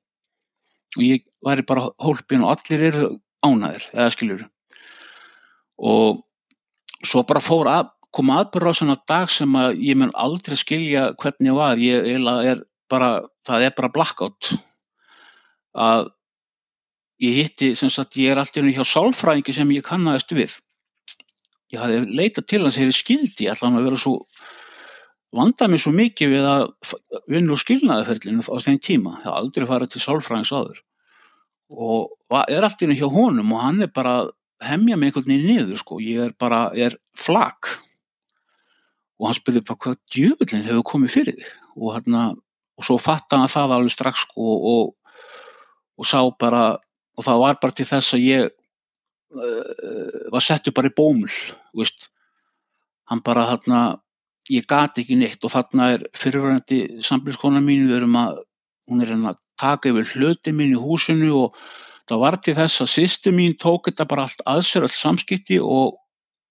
[0.97, 3.11] Og ég væri bara hólpin og allir eru
[3.45, 4.47] ánæðir eða skiljur
[5.79, 6.25] og
[7.07, 11.13] svo bara fór að koma aðbörra á svona dag sem að ég mun aldrei skilja
[11.21, 11.79] hvernig ég var.
[11.79, 12.09] Ég
[12.53, 13.11] er bara,
[13.47, 14.53] það er bara blackout.
[15.79, 16.09] Að
[17.23, 20.57] ég hitti, sem sagt, ég er alltaf hjá sálfræðingi sem ég kannast við.
[21.71, 24.17] Ég hafði leitað til hans hefur skildi, allan að vera svo
[25.35, 26.65] vandaði mig svo mikið við að
[27.29, 29.17] vinna úr skilnaðaferlinu á þeim tíma.
[29.23, 30.81] Það har aldrei farið til sálfræðins áður.
[31.69, 34.23] Og er allt inn hjá honum og hann er bara
[34.65, 37.69] hemmja mig einhvern veginn niður sko, ég er bara er flag
[39.19, 41.51] og hann spurði bara hvað djöfullin hefur komið fyrir þig?
[41.79, 42.23] Og hérna
[42.79, 44.93] og svo fatta hann það alveg strax sko og,
[45.99, 46.79] og sá bara
[47.19, 48.45] og það var bara til þess að ég
[49.35, 51.31] uh, var settu bara í bómul
[51.75, 52.11] veist.
[53.11, 53.83] Hann bara hérna
[54.53, 58.41] ég gati ekki neitt og þarna er fyrirverandi sambilskona mín við erum að,
[58.89, 61.59] hún er að taka yfir hluti mín í húsinu og
[62.09, 65.59] það var til þess að sýstu mín tók þetta bara allt að sér, allt samskipti
[65.61, 65.99] og,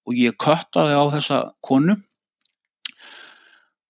[0.05, 1.97] og ég köttaði á þessa konu.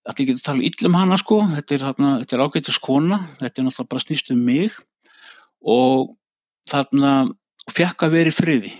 [0.08, 1.86] Þetta er ekki að tala yllum hana sko, þetta er,
[2.24, 4.78] er ágættis kona, þetta er náttúrulega bara snýst um mig.
[5.60, 6.14] Og
[6.70, 7.12] þarna
[7.68, 8.70] fekk að vera í friði.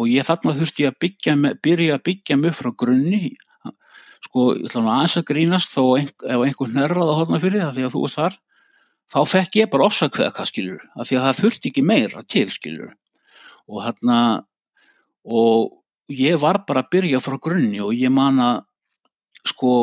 [0.00, 3.34] Og ég þarna þurfti að byggja, byrja að byggja mig frá grunni
[4.26, 7.64] sko, ég ætla að aðeins að grínast þó ein, ef einhvern nörrað að horna fyrir
[7.64, 8.36] það því að þú ert þar,
[9.12, 12.92] þá fekk ég bara orsakveða, skilur, af því að það þurfti ekki meira til, skilur
[13.70, 14.18] og hérna
[15.22, 18.62] og ég var bara að byrja frá grunni og ég man að
[19.52, 19.74] sko,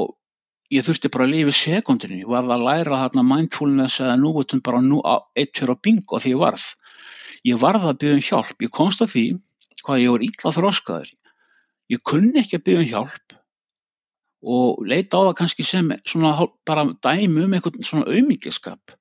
[0.71, 4.63] ég þurfti bara að lifa í sekundinu, ég var að læra hérna mindfulness eða núvutun
[4.63, 4.99] bara nú
[5.35, 6.65] eitt fyrir að bingo því ég varð.
[7.47, 9.25] Ég varð að byggja um hjálp, ég komst að því
[9.85, 11.13] hvað ég var illa þróskaður
[11.89, 13.37] ég kunni ekki að byggja um hjálp
[14.39, 16.35] og leita á það kannski sem svona
[16.67, 18.95] bara dæmi um einhvern svona auðmíkjaskap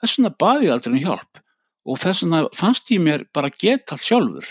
[0.00, 1.40] þess vegna baði ég aldrei um hjálp
[1.86, 4.46] og þess vegna fannst ég mér bara geta allt sjálfur.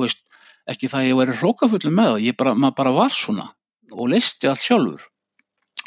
[0.00, 0.22] Veist,
[0.70, 3.48] ekki það ég væri hrókafullin með það bara, maður bara var svona
[3.92, 5.02] og leisti allt sjálfur.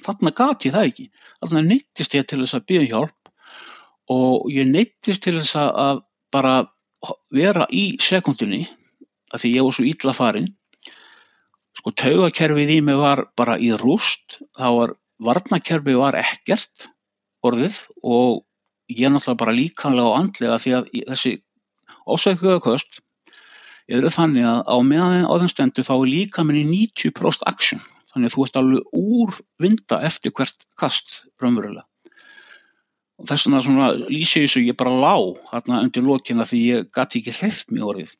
[0.05, 1.07] Þarna gati ég það ekki.
[1.41, 3.31] Þarna neyttist ég til þess að byggja um hjálp
[4.17, 6.03] og ég neyttist til þess að
[6.33, 6.55] bara
[7.33, 8.65] vera í sekundinni
[9.33, 10.47] að því ég var svo ítla farin
[11.87, 16.89] sko taugakerfið í mig var bara í rúst, þá var varnakerfið var ekkert
[17.47, 17.77] orðið.
[18.03, 18.43] Og
[18.91, 21.33] ég náttúrulega bara líkanlega og andlega því að þessi
[22.07, 22.99] ósækuða kost
[23.87, 27.79] eru þannig að á meðan á þeim stendu þá er líka minni 90% action.
[28.11, 31.87] Þannig að þú ert alveg úr vinda eftir hvert kast raunverulega.
[33.17, 35.15] Og þess vegna svona lýsi þessu ég bara lá
[35.53, 38.15] hérna undir lókina því ég gæti ekki hreift mjög orðið.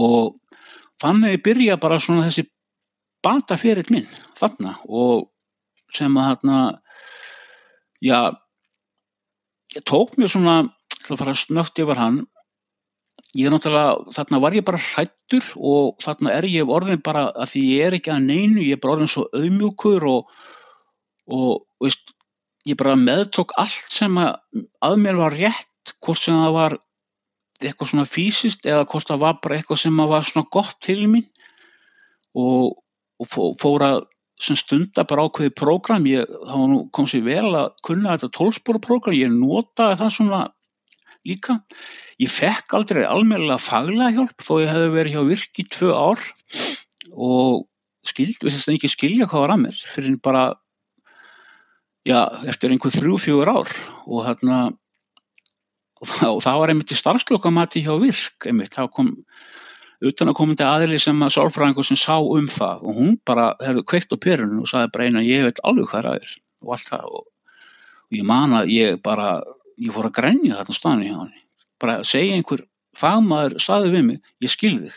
[0.00, 0.38] Og
[1.02, 2.48] þannig byrja bara svona þessi
[3.24, 5.28] bata fyrir minn þarna og
[5.94, 6.58] sem að þarna
[8.04, 8.18] já,
[9.74, 10.58] ég tók mér svona
[11.08, 12.18] til að fara snögt yfir hann.
[13.36, 17.52] Ég er náttúrulega, þarna var ég bara hrættur og þarna er ég orðin bara að
[17.52, 20.30] því ég er ekki að neinu, ég er bara orðin svo auðmjúkur og,
[21.28, 22.14] og veist,
[22.68, 24.38] ég bara meðtók allt sem að,
[24.84, 26.78] að mér var rétt, hvort sem það var
[27.64, 31.26] eitthvað svona fysiskt eða hvort það var bara eitthvað sem var svona gott til mín
[32.38, 32.78] og,
[33.18, 33.98] og fór að
[34.38, 36.54] sem stunda bara ákveði prógram, þá
[36.94, 40.42] kom sér vel að kunna þetta tólspóra prógram, ég notaði það svona
[41.26, 41.58] líka.
[42.22, 46.22] Ég fekk aldrei almeinlega faglega hjálp þó ég hefði verið hjá virk í tvö ár
[47.14, 47.66] og
[48.06, 50.44] skild, við sérst ekki skilja hvað var að mér fyrir bara,
[52.06, 53.74] já, eftir einhver þrjú, fjögur ár.
[54.06, 54.60] Og þarna
[55.98, 59.14] og það, það var einmitt í starfslokamati hjá virk einmitt, það kom
[60.08, 63.84] utan að komandi aðili sem að sálfræðingur sem sá um það og hún bara hefði
[63.90, 66.92] kveikt á perunum og saði bara eina ég veit alveg hvað er aðeins og allt
[66.92, 67.24] það og,
[68.06, 69.32] og ég man að ég bara
[69.78, 71.34] ég fór að grenja þarna stani hjá hann
[71.82, 72.64] bara að segja einhver
[72.98, 74.92] fagmaður saði við mig, ég skilði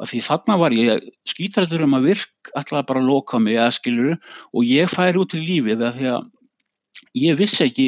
[0.00, 3.76] af því þarna var ég skítrættur um að virk alltaf bara að loka mig að
[3.78, 6.30] skiluru og ég færi út í lífið af því að
[7.20, 7.86] ég vissi ekki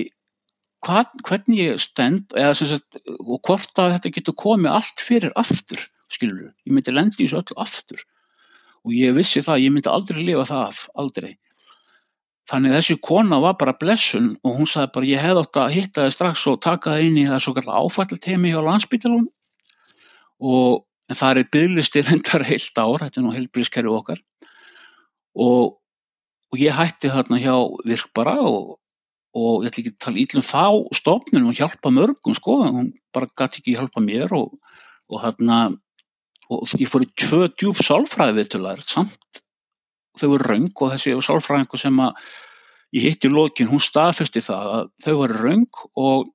[0.87, 5.83] hvað, hvernig ég stend sagt og hvort að þetta getur komið allt fyrir aftur
[6.13, 8.05] skilur, ég myndi lendi þessu öllu aftur.
[8.87, 11.33] Og ég vissi það, ég myndi aldrei lifa það af, aldrei.
[12.47, 16.05] Þannig þessi kona var bara blessun og hún sagði bara ég hef átt að hitta
[16.05, 19.25] það strax og taka það inn í það svo kallar áfælltemi hjá landsbytalun
[20.47, 24.23] og það er bygglistir hendar heilt ár, þetta er nú heilbrískerfi okkar.
[25.35, 25.75] Og,
[26.55, 28.77] og ég hætti þarna hjá virk bara og
[29.37, 30.65] og ég ætla ekki að tala ítlum þá
[30.97, 34.55] stofnun og hjálpa mörgum sko, hún bara gæti ekki hjálpa mér og,
[35.13, 35.59] og hérna
[36.53, 39.43] og ég fór í tvö djúb sálfræði viðtölar samt
[40.17, 42.29] þau voru raung og þessi sálfræðingu sem að
[42.97, 46.31] ég hitti í lokin, hún staðfesti það að þau voru raung og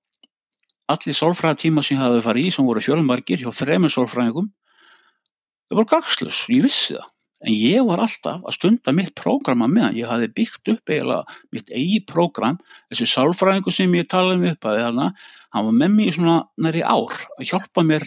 [0.92, 5.80] allir sálfræði tíma sem ég hafði farið í sem voru fjölmargir hjá þremur sálfræðingum þau
[5.80, 7.11] voru gagslus, ég vissi það
[7.42, 9.98] en ég var alltaf að stunda mitt prógrama meðan.
[9.98, 12.60] Ég hafi byggt upp eiginlega mitt eigi prógram.
[12.92, 15.12] Þessi sálfræðingu sem ég talaði um upp að þarna,
[15.56, 18.06] hann var með mér svona næri ár að hjálpa mér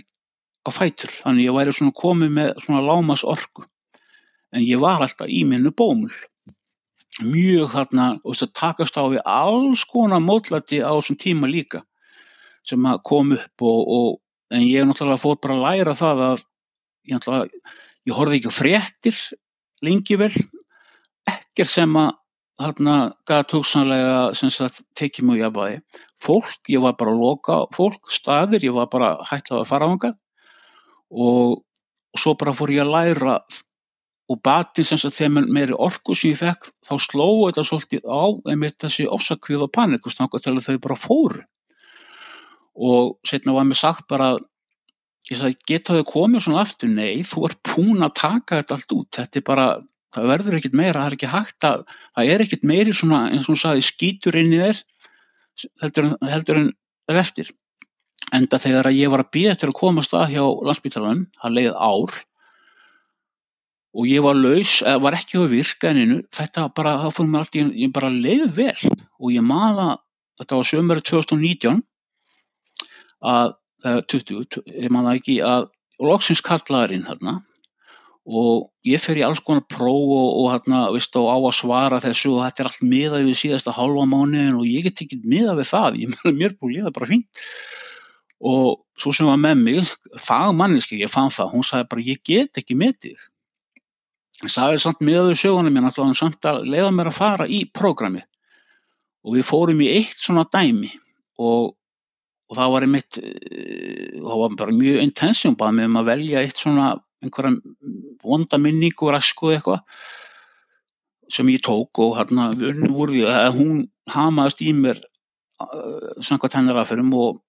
[0.65, 3.67] á fætur, þannig ég væri svona komið með svona lámas orku
[4.55, 6.13] en ég var alltaf í minnu bómul.
[7.23, 11.85] Mjög þarna og þess að takast á við alls konar mótlæti á þessum tíma líka
[12.67, 16.45] sem að kom upp og, og en ég náttúrulega fór bara að læra það að
[17.05, 17.65] ég náttúrulega
[18.09, 19.19] ég horfði ekki fréttir
[19.85, 20.33] lengi vel.
[21.29, 22.13] Ekkert sem að
[22.61, 22.97] þarna
[23.27, 25.79] gæti hugsanlega sem sagt tekið mjög jafnvægi.
[26.25, 29.91] Fólk, ég var bara að loka fólk, staðir, ég var bara hættið að fara á
[29.91, 30.13] hanga
[31.11, 31.61] og,
[32.15, 33.39] og svo bara fór ég að læra
[34.31, 38.25] og bati sem sagt þegar meiri orku sem ég fekk þá slóðu þetta svolítið á
[38.53, 41.45] einmitt þessi ofsakvið og panikust til að þau bara fóru.
[42.75, 44.41] Og setna var mér sagt bara að
[45.31, 46.91] ég sagði, geta þau komið svona aftur?
[46.93, 49.67] Nei, þú ert pún að taka þetta allt út, þetta er bara,
[50.15, 51.85] það verður ekkit meira, það er ekki hægt að,
[52.17, 54.83] það er ekkit meiri svona, eins og hún sagði, skítur inn í þér,
[55.85, 56.69] heldur, heldur en
[57.25, 57.51] eftir.
[58.35, 61.75] Enda þegar að ég var að býða til að komast að hjá landsbytalanum, það leiði
[61.77, 62.23] ár
[63.95, 67.93] og ég var laus, var ekki á virkaðinu, þetta bara, það fór mér alltaf, ég
[67.95, 69.93] bara leiði vel og ég maða,
[70.41, 71.85] þetta var sömur 2019
[73.25, 73.55] að
[73.85, 75.67] 20, ég man það ekki að
[76.03, 77.39] loksins kallaðurinn þarna
[78.25, 82.33] og ég fer í alls konar próf og, og hérna, veist, á að svara þessu
[82.33, 85.69] og þetta er allt miðað við síðasta halva mánuðin og ég get ekki miðað við
[85.69, 87.45] það, ég meðan mér búið líða bara fínt.
[88.45, 92.61] Og svo sem var með mig, fagmanniski, ég fann það, hún sagði bara ég get
[92.61, 93.29] ekki með þig.
[94.45, 97.65] Ég sagði samt miðað við sögunum ég náttúrulega samt að leiða mér að fara í
[97.77, 98.25] prógrami
[99.25, 100.91] og við fórum í eitt svona dæmi
[101.41, 101.75] og
[102.55, 106.45] og það var einmitt eh, það var bara mjög intensjum bara með um að velja
[106.45, 106.93] eitt svona
[107.25, 107.57] einhverja
[108.23, 109.83] vonda minningu rasku eitthvað
[111.33, 112.51] sem ég tók og hérna
[112.93, 113.25] voru
[113.57, 117.41] hún hamaðast í mér uh, samkvæmt hennar aðferðum og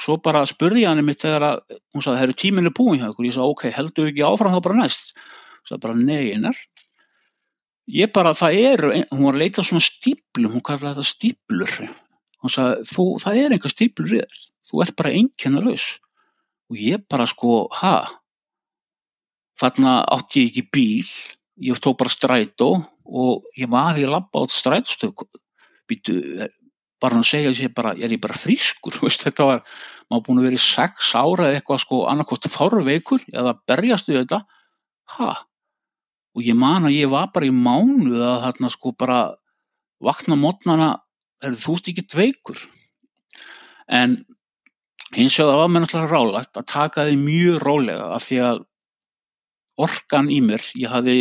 [0.00, 1.58] svo bara spurði ég hann einmitt þegar að
[1.92, 3.26] hún sagði, það eru tíminni búin hjá ykkur.
[3.28, 5.10] Ég sagði, ok, heldur ekki áfram þá bara næst.
[5.60, 6.60] Það sagði bara, nei, einar.
[7.90, 11.76] Ég bara, það eru hún var að leita svona stíplum, hún kallaði þetta stíplur
[12.40, 14.38] hann sagði, þú, það er einhver stíplur í þér,
[14.70, 15.88] þú ert bara einnkjörna laus
[16.70, 17.96] og ég bara sko, ha?
[19.60, 21.10] Þarna átti ég ekki bíl
[21.60, 22.70] ég tók bara strætó
[23.04, 25.26] og ég var í labba átt strætstök
[25.90, 26.16] býtu,
[27.00, 28.96] bara hann segja sér bara, ég er bara frískur?
[29.04, 29.62] Veist, þetta var,
[30.08, 34.22] maður búin að vera í sex ára eða eitthvað sko annarkvárt fárveikur eða berjast við
[34.22, 34.42] þetta.
[35.16, 35.30] Ha,
[36.36, 39.20] og ég man að ég var bara í mánu að þarna sko bara
[40.00, 40.90] vakna mótnana
[41.44, 42.62] er, þú ert ekki dveikur.
[43.90, 44.20] En
[45.16, 48.64] hins vegar var mér náttúrulega rálagt að taka því mjög rólega af því að
[49.80, 51.18] orkan í mér, ég hafði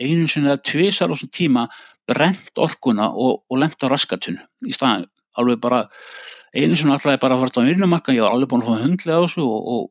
[0.00, 1.66] einu sinni eða tvisar á þessum tíma
[2.08, 5.82] brent orkuna og, og lengt á raskatun í staðan, alveg bara
[6.56, 8.84] einu sinni alltaf ég bara að fara á vinnumarka ég var alveg búin að fá
[8.86, 9.82] hundlega á þessu og, og,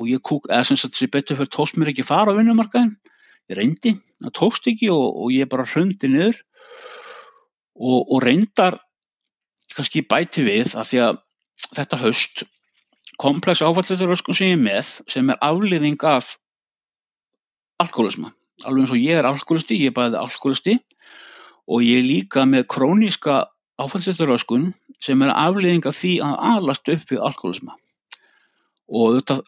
[0.00, 2.94] og ég kúk, eða sem sagt þessi betur fyrir tóst mér ekki fara á vinnumarkaðin
[3.50, 6.38] ég reyndi, það tókst ekki og ég bara hrundi niður.
[7.80, 8.76] Og reyndar
[9.76, 11.20] kannski bæti við að því að
[11.76, 12.44] þetta haust
[13.20, 16.34] komplex áfalleturöskun sem ég er með sem er afliðing af
[17.82, 18.32] alkoholisma
[18.64, 20.76] alveg eins og ég er alkoholisti, ég er bæðið alkoholisti
[21.70, 23.44] og ég er líka með króníska
[23.80, 27.76] áfallsetturöskun sem er afliðing af því að alast upp við alkoholisma
[28.90, 29.40] og þetta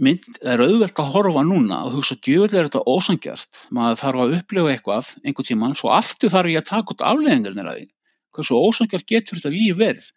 [0.00, 4.36] mynd er auðvelt að horfa núna og hugsa djövel er þetta ósangjart maður þarf að
[4.38, 7.88] upplifa eitthvað einhvern tíman svo aftur þarf ég að taka út afliðingarnir að því
[8.36, 10.10] hversu ósangjart getur þetta líf verið?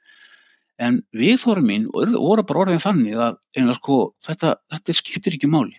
[0.81, 5.75] En viðhórum mín voru bara orðin þannig að sko, þetta, þetta skiptir ekki máli.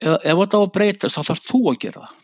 [0.00, 2.18] Ef, ef þetta á að breytast þá þarf þú að gera það.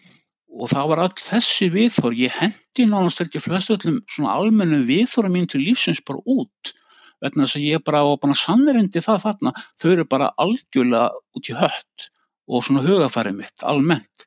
[0.57, 4.83] Og það var all þessi viðhór ég hendi nánast held ég flest öllum svona almennu
[4.89, 6.73] viðhórum mín til lífsins bara út.
[7.21, 9.53] Vegna þess að ég bara var bara samverindi það þarna.
[9.81, 12.09] Þau eru bara algjörlega út í hött
[12.47, 14.27] og svona hugafærið mitt almennt.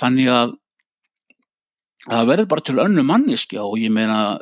[0.00, 0.54] Þannig að
[2.08, 4.36] það verður bara til önnu manniski og ég meina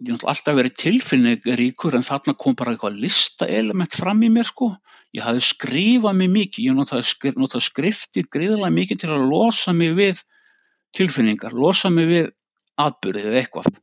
[0.00, 4.70] ég náttúrulega alltaf verið tilfinningaríkur en þarna kom bara eitthvað listaelement fram í mér sko.
[5.12, 9.74] Ég hafði skrifað mig mikið, ég notaði, skrif, notaði skriftir gríðarlega mikið til að losa
[9.76, 10.22] mig við
[10.96, 12.30] tilfinningar, losa mig við
[12.80, 13.80] atbyrðið eða eitthvað.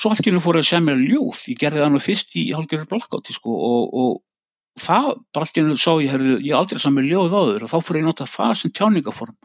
[0.00, 2.34] Svo allt í hennu fór ég að segja mér ljóð, ég gerði það nú fyrst
[2.40, 6.56] í hálfgjörður blakkátti sko og, og það bara allt í hennu sá ég, herði, ég
[6.56, 9.36] aldrei sað mér ljóð áður og þá fór ég nota það sem tjáningaform.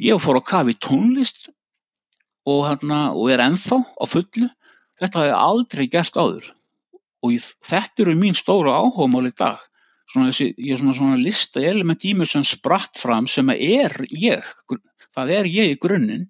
[0.00, 1.50] Ég fór að kafi tónlist
[2.48, 4.48] og, hana, og er enþá á fullu.
[5.00, 6.46] Þetta hefur aldrei gert áður.
[7.22, 9.60] Og ég, þetta eru mín stóra áhugamál í dag.
[10.12, 14.48] Svona ég er svona, svona lista element í mig sem spratt fram sem er ég.
[15.12, 16.26] Það er ég í grunninn.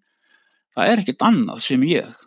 [0.74, 2.20] Það er ekkert annað sem ég.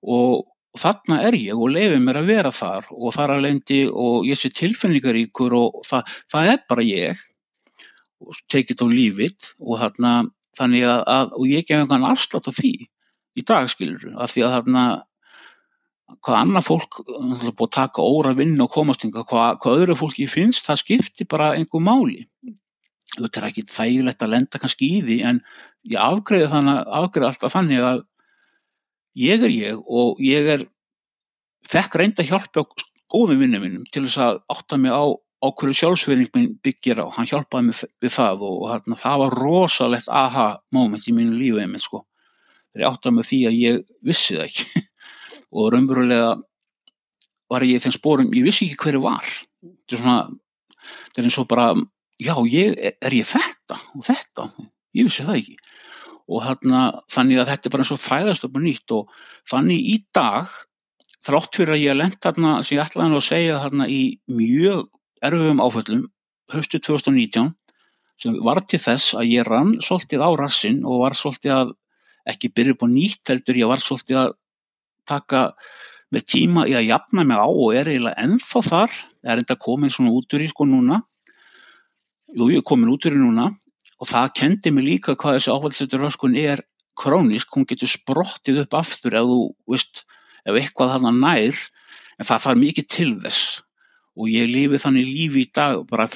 [0.00, 3.84] Og, og þarna er ég og lefið mér að vera þar og þar að lendi
[3.90, 7.24] og ég sé tilfinningaríkur og það, það er bara ég.
[8.20, 10.12] Og tekið á lífið og þarna
[10.60, 12.74] þannig að, að og ég gef einhvern afslátt á því
[13.38, 14.84] í dag skilur af því að þarna
[16.18, 20.26] hvað annað fólk búið að taka óra vinn og komast yngar, hvað, hvað öðru fólki
[20.30, 22.24] finnst, það skiptir bara einhver máli.
[23.14, 25.40] Þetta er ekki þægilegt að lenda kannski í því en
[25.90, 28.04] ég afgreði þannig afgreði alltaf þannig að
[29.18, 30.66] ég er ég og ég er
[31.70, 32.66] þekk reynda hjálpa
[33.10, 35.04] góðum vinnum minnum til þess að átta mig á,
[35.48, 39.36] hverju sjálfsverðing minn byggir á, hann hjálpaði mig við það og, og hérna, það var
[39.40, 42.02] rosalegt aha moment í mínu lífi einmitt sko.
[42.70, 44.82] Þegar ég átti að með því að ég vissi það ekki.
[45.58, 46.34] Og raunverulega
[47.50, 49.32] var ég í þeim spórum, ég vissi ekki hverju var.
[49.64, 50.18] Þetta er svona
[50.84, 51.66] þetta er eins og bara,
[52.20, 54.46] já, ég, er ég þetta og þetta,
[54.96, 55.56] ég vissi það ekki.
[56.30, 59.14] Og þarna, þannig að þetta er bara eins og fæðast upp og nýtt og
[59.50, 60.54] þannig í dag
[61.26, 64.86] þrátt fyrir að ég lend þarna sem ég ætlaði að segja þarna í mjög
[65.24, 66.06] erfum áföllum
[66.52, 67.52] höstu 2019
[68.20, 71.70] sem var til þess að ég rann svolítið á rassin og var svolítið að
[72.30, 74.34] ekki byrja upp á nýtt heldur ég var svolítið að
[75.08, 75.44] taka
[76.10, 78.98] með tíma í að jafna mig á og er eiginlega ennþá þar.
[79.24, 81.00] Er enda komin svona út úr í sko núna.
[82.34, 83.50] Jú ég er komin út úr í núna
[84.00, 86.62] og það kendi mig líka hvað þessi áfælsetur röskun er
[87.00, 89.40] krónisk, hún getur sprottið upp aftur ef þú
[89.70, 90.04] veist
[90.44, 91.58] ef eitthvað þarna nær
[92.20, 93.60] en það þarf mikið til þess
[94.20, 96.08] og ég lifi þannig lífi í dag bara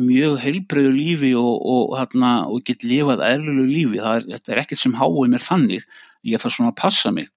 [0.00, 4.80] mjög heilbreyðu lífi og, og, hérna, og get lifað eðlulegu lífi, er, þetta er ekkert
[4.80, 5.88] sem háið mér þannig,
[6.24, 7.28] ég þarf svona að passa mig.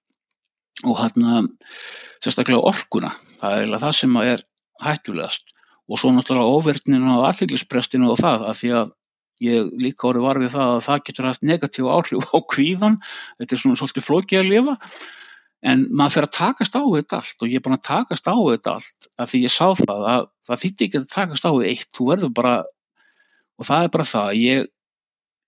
[0.86, 1.42] Og hérna
[2.24, 3.12] sérstaklega orkuna,
[3.42, 4.46] það er það sem er
[4.86, 5.52] hættulegast.
[5.86, 8.96] Og svo náttúrulega ofverðninu og allir og það að því að
[9.44, 12.98] ég líka orði var við það að það getur haft negatív áhrif á kvíðan,
[13.42, 14.76] þetta er svona svolítið flókið að lifa
[15.66, 18.36] en maður fyrir að takast á þetta allt og ég er búin að takast á
[18.36, 21.72] þetta allt af því ég sá það að það þýtti ekki að takast á þetta
[21.72, 22.56] eitt, þú verður bara
[23.56, 24.70] og það er bara það að ég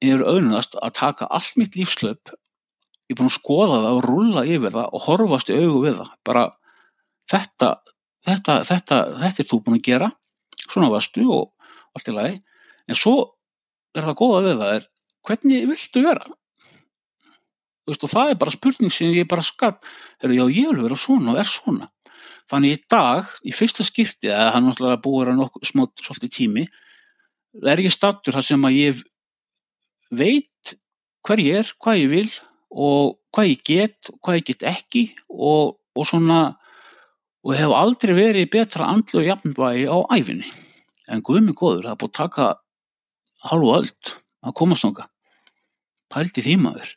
[0.07, 2.34] er auðvunast að taka allt mitt lífslöp
[3.07, 5.99] ég er búin að skoða það og rulla yfir það og horfast í augu við
[6.01, 6.09] það.
[6.28, 6.43] Bara
[7.32, 7.70] þetta
[8.28, 10.09] þetta, þetta, þetta er þú búin að gera
[10.65, 12.41] svona varstu og allt í lagi.
[12.88, 13.15] En svo
[13.95, 14.89] er það góða við það er
[15.28, 16.28] hvernig viltu vera
[17.88, 19.88] veist, og það er bara spurning sem ég bara skatt
[20.21, 21.89] já ég vil vera svona og er svona.
[22.47, 26.67] Þannig í dag, í fyrsta skipti eða hann náttúrulega búið að nokkuð smátt svolítið tími,
[27.57, 29.01] það er ekki stattur þar sem að ég
[30.15, 30.77] veit
[31.27, 32.29] hver ég er, hvað ég vil
[32.71, 36.39] og hvað ég get og hvað ég get ekki og, og svona
[37.47, 40.49] og hef aldrei verið betra andlu og jafnvægi á æfinni
[41.07, 42.47] en guðmi góður, það er búið að taka
[43.47, 43.91] halvu öll
[44.47, 45.07] að komast noga
[46.11, 46.95] pældi því maður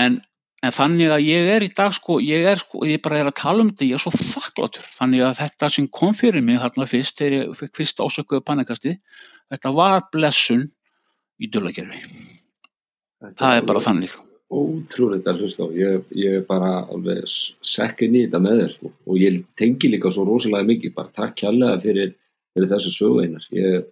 [0.00, 0.18] en,
[0.62, 3.38] en þannig að ég er í dag sko, ég er sko, ég bara er að
[3.42, 6.88] tala um þetta ég er svo þakkláttur, þannig að þetta sem kom fyrir mig þarna
[6.90, 8.98] fyrst, þegar ég fikk fyrst ásökuðu pannekasti,
[9.52, 10.68] þetta var blessun
[11.42, 12.04] í dulagerfi
[13.38, 14.20] það er bara þannig
[14.52, 15.68] ótrúlega að hlusta á.
[15.72, 18.92] Ég, ég er bara alveg sekkin í þetta með þér sko.
[19.08, 22.14] og ég tengi líka svo rosalega mikið bara takk kjærlega fyrir,
[22.52, 23.46] fyrir þessu sögu einar.
[23.56, 23.86] Ég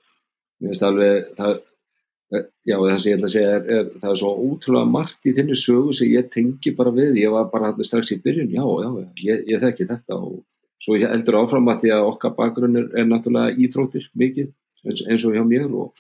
[0.61, 1.63] finnst alveg það,
[2.31, 5.35] já það sem ég ætla að segja er, er það er svo ótrúlega margt í
[5.35, 8.63] þinni sögu sem ég tengi bara við, ég var bara hann strax í byrjun, já
[8.63, 8.91] já,
[9.27, 10.39] ég, ég þekki þetta og
[10.81, 14.53] svo ég heldur áfram að því að okkar bakgrunn er, náttúrulega íþróttir mikið
[14.87, 15.91] eins, eins og hjá mér og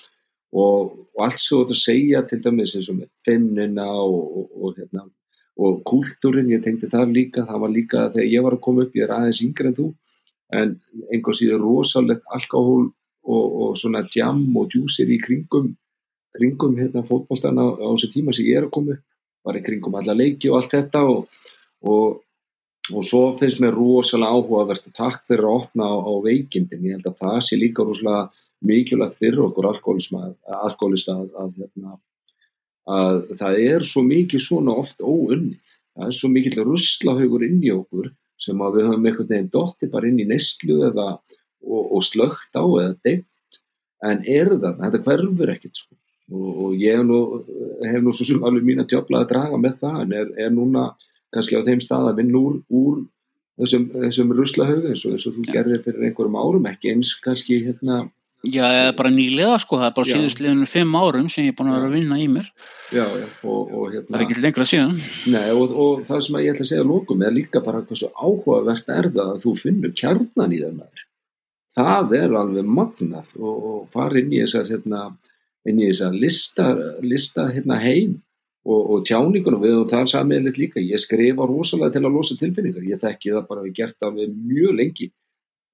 [0.51, 5.07] og, og allt svo að segja til dæmis eins og með finnina og, og, hérna,
[5.61, 8.97] og kúltúrin, ég tengdi það líka, það var líka þegar ég var að koma upp,
[8.97, 9.91] ég er aðeins yngre en þú,
[10.61, 10.72] en
[11.12, 12.91] einhvers síður rosalegt alkohól
[13.31, 15.74] og svona jam og djúsir í kringum,
[16.37, 19.07] kringum hérna fótballtana á þessu tíma sem ég er að koma upp,
[19.47, 21.05] var í kringum alla leiki og allt þetta
[22.91, 26.99] og svo finnst mér rosalega áhugavert að takk fyrir að opna á, á veikindin, ég
[26.99, 28.28] held að það sé líka rosalega
[28.66, 31.99] mikilvægt fyrir okkur alkoholista að, að, hérna,
[32.91, 35.76] að það er svo mikið svona oft óunnið.
[35.97, 38.11] Það er svo mikið russlahaugur inn í okkur
[38.41, 41.09] sem að við höfum einhvern veginn dotti bara inn í neistlu eða
[41.61, 43.61] og, og slögt á eða deimt
[44.07, 45.99] en er það, þetta hverfur ekkert sko.
[46.31, 47.20] Og, og ég hef nú,
[47.85, 50.55] hef nú svo sem alveg mín að tjöfla að draga með það en er, er
[50.55, 50.91] núna
[51.35, 53.03] kannski á þeim stað að vinna úr, úr
[53.61, 57.61] þessum, þessum russlahaugu eins og þess að þú gerðir fyrir einhverjum árum ekki eins kannski
[57.66, 58.07] hérna
[58.41, 61.68] Já, eða bara nýlega sko, það er bara síðustliðinu fimm árum sem ég er búin
[61.68, 62.47] að vera að vinna í mér.
[62.89, 64.07] Já, já, og, og hérna...
[64.07, 64.95] Það er ekki lengra síðan.
[65.35, 68.09] Nei, og, og það sem ég ætla að segja lókum er líka bara hvað svo
[68.16, 71.05] áhugavert er það að þú finnur kjarnan í þeim aður.
[71.76, 75.03] Það er alveg magnað og, og fara inn í þessar, hérna,
[75.68, 76.66] inn í þessar lista,
[77.04, 78.18] lista hérna heim
[78.70, 79.62] og tjáningunum.
[79.64, 80.82] Við og það er samiðilegt líka.
[80.84, 82.86] Ég skrifa rosalega til að losa tilfinningar.
[82.88, 85.11] Ég þekki það bara að við gert af mjög lengi.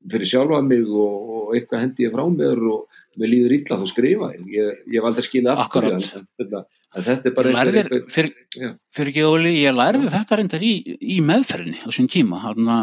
[0.07, 3.87] Fyrir sjálfa mig og, og eitthvað hendi ég frá mér og mér líður illa þá
[3.91, 6.03] skrifa ég, ég valdi að skilja aftur en,
[6.43, 10.67] en, en þetta er bara lærðir, eitthvað, fyrir, fyrir ekki óli, ég lærði þetta reyndar
[10.67, 12.79] í, í meðferðinni á sín tíma hana,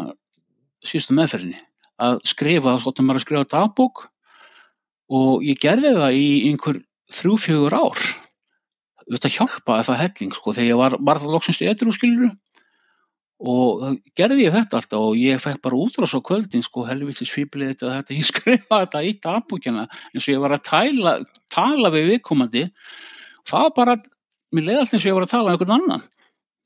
[0.85, 1.61] síðustu meðferðinni
[2.03, 4.05] að skrifa, þá skottum maður að skrifa dagbók
[5.13, 6.81] og ég gerði það í einhver
[7.18, 8.07] þrjú-fjögur ár.
[9.03, 12.32] Þetta hjálpaði það helling sko, þegar ég var, var það loksins í etru skiluru
[13.43, 17.74] og gerði ég þetta alltaf og ég fekk bara útrás á kvöldin sko helviti sviplið
[17.74, 21.16] þetta, þetta ég skrifa þetta í dagbúkjana eins og ég var að tæla,
[21.51, 22.68] tala við viðkomandi.
[23.49, 23.97] Það bara,
[24.55, 26.05] mér leiði alltaf eins og ég var að tala um einhvern annan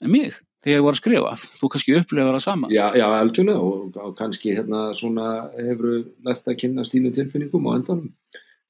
[0.03, 2.69] en mig þegar ég var að skrifa, þú kannski upplifur það sama.
[2.73, 7.77] Já, já, algjörlega og, og kannski hérna svona hefur lært að kynna stílu tilfinningum á
[7.77, 8.11] endanum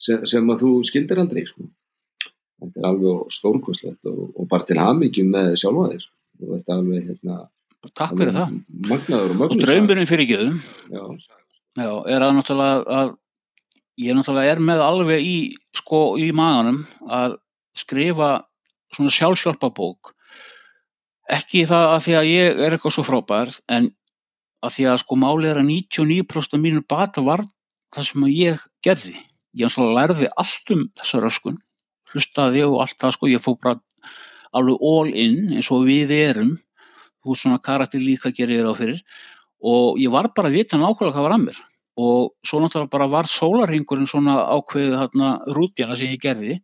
[0.02, 1.68] sem, sem að þú skildir aldrei sko
[2.58, 6.16] þetta er alveg stórkostlegt og, og bara til hafmyggjum með sjálfa þig sko
[6.48, 7.38] og þetta er alveg hérna
[7.95, 8.54] Takk fyrir það.
[8.89, 9.41] Magnaður og.
[9.54, 10.60] Og draumurinn fyrir göðum.
[11.78, 13.12] Er að náttúrulega að
[14.02, 15.38] ég náttúrulega er með alveg í,
[15.78, 17.38] sko, í maganum að
[17.78, 18.32] skrifa
[18.95, 20.14] svona sjálfsjálfabók.
[21.38, 23.91] Ekki það að því að ég er eitthvað svo frábær en
[24.66, 27.43] að því að sko málið er að 99% af mínu bata var
[27.95, 29.18] það sem ég gerði.
[29.56, 31.60] Ég náttúrulega lærði allt um þessa röskun,
[32.12, 33.80] hlustaði og allt það sko, ég fóð bara
[34.58, 36.54] alveg all in eins og við erum.
[37.24, 39.02] Þú svona karakter líka gerir þér á fyrir.
[39.64, 41.60] Og ég var bara að vita nákvæmlega hvað var að mér.
[41.98, 46.60] Og svo náttúrulega bara var sólarhingurinn svona ákveðið hérna rútjana sem ég gerði.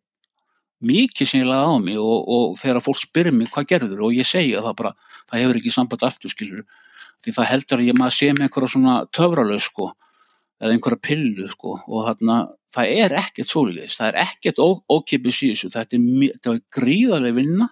[0.83, 4.15] Mikið sem ég laði á mig og, og þegar fólk spyrir mig hvað gerður og
[4.17, 4.95] ég segja það bara,
[5.31, 6.65] það hefur ekki samband aftur skilur,
[7.23, 9.93] því það heldur að ég maður sé með einhverja svona töfralög sko
[10.63, 12.37] eða einhverja pillu sko og þarna
[12.73, 17.67] það er ekkert svolítið, það er ekkert ókipið síðusu, þetta er, er gríðarlega vinna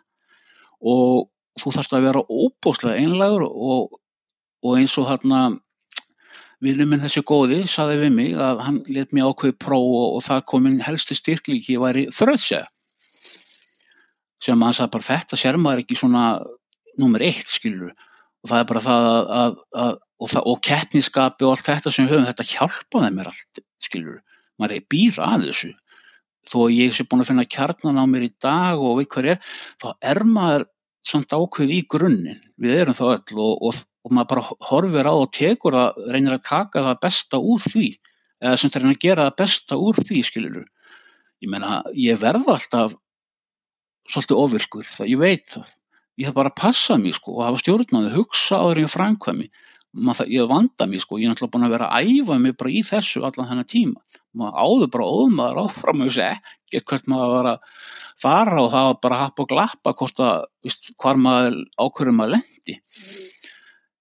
[0.82, 1.30] og
[1.62, 4.00] þú þarfst að vera óbúslega einlagur og,
[4.62, 5.42] og eins og hérna
[6.62, 10.46] vinnuminn þessi góði saði við mig að hann let mér ákveði próf og, og það
[10.54, 12.62] komin helsti styrklíki væri þröðsja
[14.42, 16.26] sem hann sagði bara þetta sér maður ekki svona
[17.02, 21.56] nummer eitt skilur og það er bara það að, að, að og, og keppniskapi og
[21.56, 24.20] allt þetta sem við höfum þetta hjálpaði mér allt skilur
[24.62, 25.72] maður er býra að þessu.
[26.52, 29.32] Þó að ég sé búin að finna kjarnan á mér í dag og veit hvað
[29.34, 29.40] er
[29.82, 30.68] þá er maður
[31.08, 35.14] samt ákveð í grunninn, við erum þá öll og, og, og maður bara horfir á
[35.14, 37.88] og tekur það, reynir að taka það besta úr því,
[38.42, 40.60] eða sem reynir að gera það besta úr því, skilur
[41.42, 42.94] ég menna, ég verða alltaf
[44.12, 45.74] svolítið ofirkur, það ég veit það.
[46.20, 49.48] Ég þarf bara að passa mig sko og hafa stjórnaði, hugsa áður en framkvæmi
[49.92, 52.72] það, ég vanda mig sko, ég er náttúrulega búin að vera að æfa mig bara
[52.72, 54.04] í þessu allan þennan tíma.
[54.38, 57.74] Maður áður bara óðmaður áfram og ekkert hvert maður var að
[58.22, 62.22] fara og það var bara að happa og glappa hvort að, vist, hvar maður ákverðum
[62.22, 62.78] maður lendi.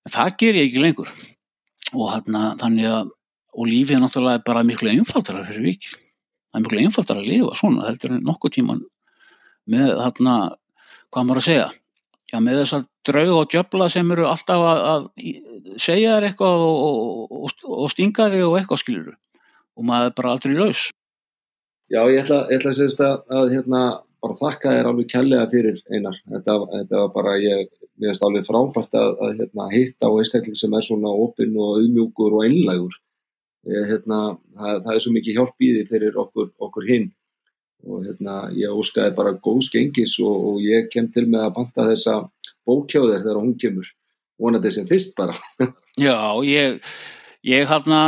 [0.07, 1.11] En það ger ég ekki lengur.
[1.91, 3.11] Og hérna, þannig að
[3.51, 5.99] og lífið er náttúrulega bara miklu einfaldara fyrir vikið.
[6.51, 8.83] Það er miklu einfaldara að lifa svona heldur en nokkuð tíman
[9.71, 10.37] með þarna,
[11.11, 11.67] hvað maður að segja?
[12.31, 16.65] Já, með þess að draug og djöbla sem eru alltaf að, að segja þér eitthvað
[16.67, 19.19] og, og, og, og stinga þig og eitthvað skilur
[19.81, 20.87] og maður er bara aldrei laus.
[21.91, 23.83] Já, ég ætla, ég ætla að segja þetta að hérna,
[24.21, 27.71] bara þakka þér alveg kjallega fyrir einar, þetta, þetta var bara ég,
[28.01, 32.37] finnst alveg frábært að, að hérna, hitta á einstakling sem er svona opinn og auðmjúkur
[32.37, 32.99] og einlægur.
[33.69, 34.21] Hérna,
[34.57, 37.11] það, það er svo mikið hjálp í því fyrir okkur, okkur hinn.
[37.89, 41.89] Og hérna, ég óskaði bara góð skengis og, og ég kem til með að banta
[41.89, 42.17] þessa
[42.71, 43.91] bókjáðir þegar hún kemur.
[44.41, 45.35] Vonandi sem fyrst bara.
[46.01, 46.17] Já,
[46.47, 46.79] ég
[47.47, 48.01] ég hérna,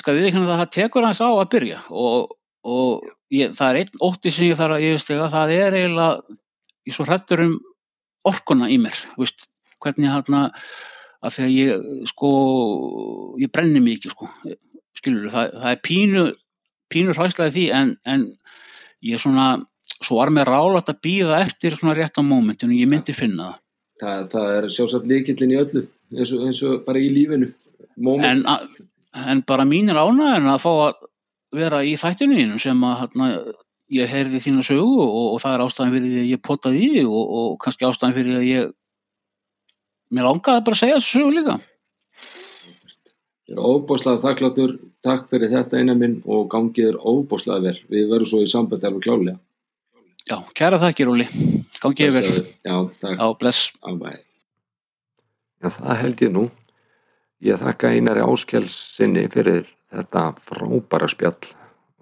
[0.00, 2.32] skal við ekki að það tekur hans á að byrja og,
[2.64, 6.38] og ég, það er einn ótti sem ég þarf að yfirstega, það er eiginlega
[6.88, 7.56] ég svo hrættur um
[8.30, 9.46] orkuna í mér, veist,
[9.80, 10.46] hvernig hérna
[11.20, 12.30] að þegar ég sko
[13.40, 14.28] ég brenni mikið sko
[14.96, 16.26] skilur, það, það er pínu
[16.90, 18.24] pínu hræslega því en, en
[19.04, 19.50] ég er svona,
[20.00, 23.66] svo var mér rálat að býða eftir svona rétt á mómentinu ég myndi finna það
[24.00, 25.82] Það, það er sjálfsagt líkillin í öllu
[26.16, 27.50] eins og, eins og bara í lífinu
[28.24, 28.44] en,
[29.12, 30.94] en bara mín er ánægðin að fá að
[31.60, 33.28] vera í þættinu sem að hérna,
[33.90, 37.02] ég heyrði þína sögu og, og það er ástæðan fyrir því að ég potaði í
[37.04, 38.72] og, og kannski ástæðan fyrir því að ég
[40.14, 41.58] mér ángaði bara að segja þessu sögu líka.
[43.50, 47.78] Ég er óbúslega þakkláttur takk fyrir þetta eina minn og gangið er óbúslega vel.
[47.90, 49.38] Við verum svo í sambandi alveg klálega
[50.28, 51.26] Já, kæra þakkir Óli,
[51.80, 52.26] gangið vel.
[52.64, 52.74] Já.
[53.02, 53.70] Já, bless.
[55.60, 56.44] Já, það held ég nú.
[57.40, 61.52] Ég þakka einari áskjáls sinni fyrir þetta frábæra spjall.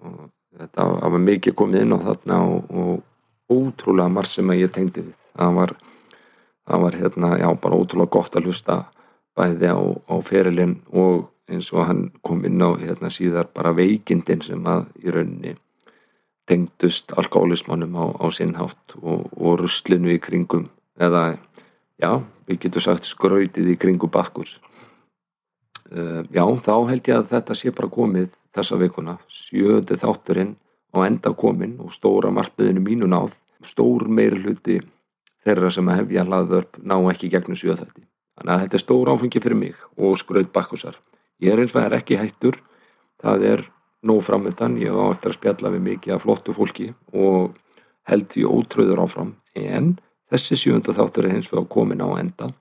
[0.03, 4.75] Og þetta var mikið komið inn á þarna og, og ótrúlega marg sem að ég
[4.75, 5.15] tengdi við.
[5.39, 5.75] Það var,
[6.67, 8.79] það var hérna, já, bara ótrúlega gott að hlusta
[9.39, 14.43] bæði á, á ferilinn og eins og hann kom inn á hérna síðar bara veikindin
[14.45, 15.55] sem að í rauninni
[16.49, 20.67] tengdust alkoholismannum á, á sinnhátt og, og ruslinu í kringum
[20.99, 21.37] eða,
[22.01, 24.57] já, við getum sagt skrautið í kringum bakkurs
[25.93, 29.19] uh, já, þá held ég að þetta sé bara komið þessa vikuna.
[29.29, 30.55] Sjöði þátturinn
[30.95, 33.35] á enda komin og stóra margbiðinu mínu náð
[33.67, 34.79] stór meir hluti
[35.45, 38.07] þeirra sem að hefja hlaðvörp ná ekki gegnum sjöðætti
[38.39, 40.97] þannig að þetta er stór áfengi fyrir mig og skraut bakkursar
[41.43, 42.59] ég er eins og það er ekki hættur.
[43.19, 43.65] Það er
[44.05, 47.55] nóg framöndan, ég á eftir að spjalla við mikið af flottu fólki og
[48.09, 49.35] held því ótröður áfram.
[49.55, 49.97] En
[50.31, 52.51] þessi sjönda þáttur er hins vegar komin á enda.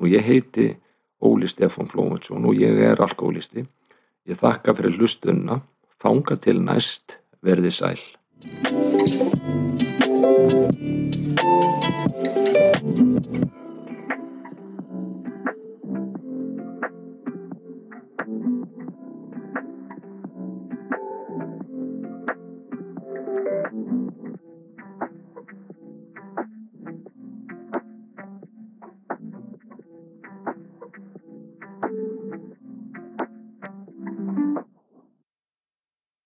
[0.00, 0.72] Og ég heiti
[1.20, 3.66] Óli Stefán Flómansson og ég er alkoholisti
[4.30, 5.60] ég þakka fyrir hlustunna
[6.02, 7.18] þanga til næst.
[7.40, 8.00] Verði sæl